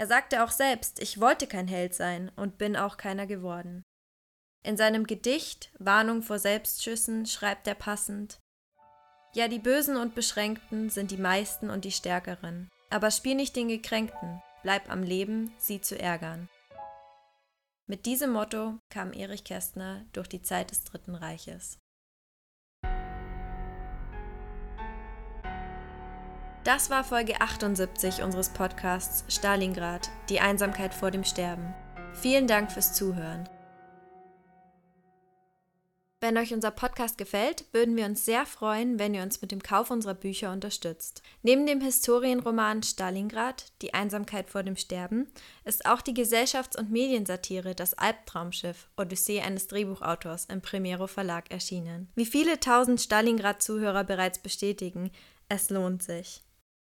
Er 0.00 0.06
sagte 0.06 0.42
auch 0.42 0.50
selbst, 0.50 0.98
ich 1.02 1.20
wollte 1.20 1.46
kein 1.46 1.68
Held 1.68 1.94
sein 1.94 2.32
und 2.34 2.56
bin 2.56 2.74
auch 2.74 2.96
keiner 2.96 3.26
geworden. 3.26 3.84
In 4.64 4.78
seinem 4.78 5.06
Gedicht 5.06 5.70
Warnung 5.78 6.22
vor 6.22 6.38
Selbstschüssen 6.38 7.26
schreibt 7.26 7.66
er 7.68 7.74
passend 7.74 8.38
Ja, 9.34 9.46
die 9.46 9.58
Bösen 9.58 9.98
und 9.98 10.14
Beschränkten 10.14 10.88
sind 10.88 11.10
die 11.10 11.18
meisten 11.18 11.68
und 11.68 11.84
die 11.84 11.92
Stärkeren, 11.92 12.70
aber 12.88 13.10
spiel 13.10 13.34
nicht 13.34 13.54
den 13.56 13.68
Gekränkten, 13.68 14.40
bleib 14.62 14.90
am 14.90 15.02
Leben, 15.02 15.52
sie 15.58 15.82
zu 15.82 15.98
ärgern. 15.98 16.48
Mit 17.86 18.06
diesem 18.06 18.30
Motto 18.30 18.78
kam 18.88 19.12
Erich 19.12 19.44
Kästner 19.44 20.06
durch 20.14 20.28
die 20.28 20.40
Zeit 20.40 20.70
des 20.70 20.82
Dritten 20.84 21.14
Reiches. 21.14 21.78
Das 26.62 26.90
war 26.90 27.04
Folge 27.04 27.40
78 27.40 28.22
unseres 28.22 28.50
Podcasts 28.50 29.24
Stalingrad, 29.34 30.10
die 30.28 30.40
Einsamkeit 30.40 30.92
vor 30.92 31.10
dem 31.10 31.24
Sterben. 31.24 31.74
Vielen 32.12 32.46
Dank 32.46 32.70
fürs 32.70 32.92
Zuhören. 32.92 33.48
Wenn 36.20 36.36
euch 36.36 36.52
unser 36.52 36.70
Podcast 36.70 37.16
gefällt, 37.16 37.64
würden 37.72 37.96
wir 37.96 38.04
uns 38.04 38.26
sehr 38.26 38.44
freuen, 38.44 38.98
wenn 38.98 39.14
ihr 39.14 39.22
uns 39.22 39.40
mit 39.40 39.52
dem 39.52 39.62
Kauf 39.62 39.90
unserer 39.90 40.12
Bücher 40.12 40.52
unterstützt. 40.52 41.22
Neben 41.42 41.64
dem 41.64 41.80
Historienroman 41.80 42.82
Stalingrad, 42.82 43.72
Die 43.80 43.94
Einsamkeit 43.94 44.50
vor 44.50 44.62
dem 44.62 44.76
Sterben, 44.76 45.28
ist 45.64 45.86
auch 45.86 46.02
die 46.02 46.12
Gesellschafts- 46.12 46.78
und 46.78 46.90
Mediensatire 46.90 47.74
Das 47.74 47.94
Albtraumschiff, 47.94 48.90
Odyssee 48.98 49.40
eines 49.40 49.66
Drehbuchautors 49.66 50.44
im 50.44 50.60
Primero 50.60 51.06
Verlag 51.06 51.50
erschienen. 51.50 52.10
Wie 52.16 52.26
viele 52.26 52.60
tausend 52.60 53.00
Stalingrad-Zuhörer 53.00 54.04
bereits 54.04 54.40
bestätigen, 54.40 55.10
es 55.48 55.70
lohnt 55.70 56.02
sich. 56.02 56.42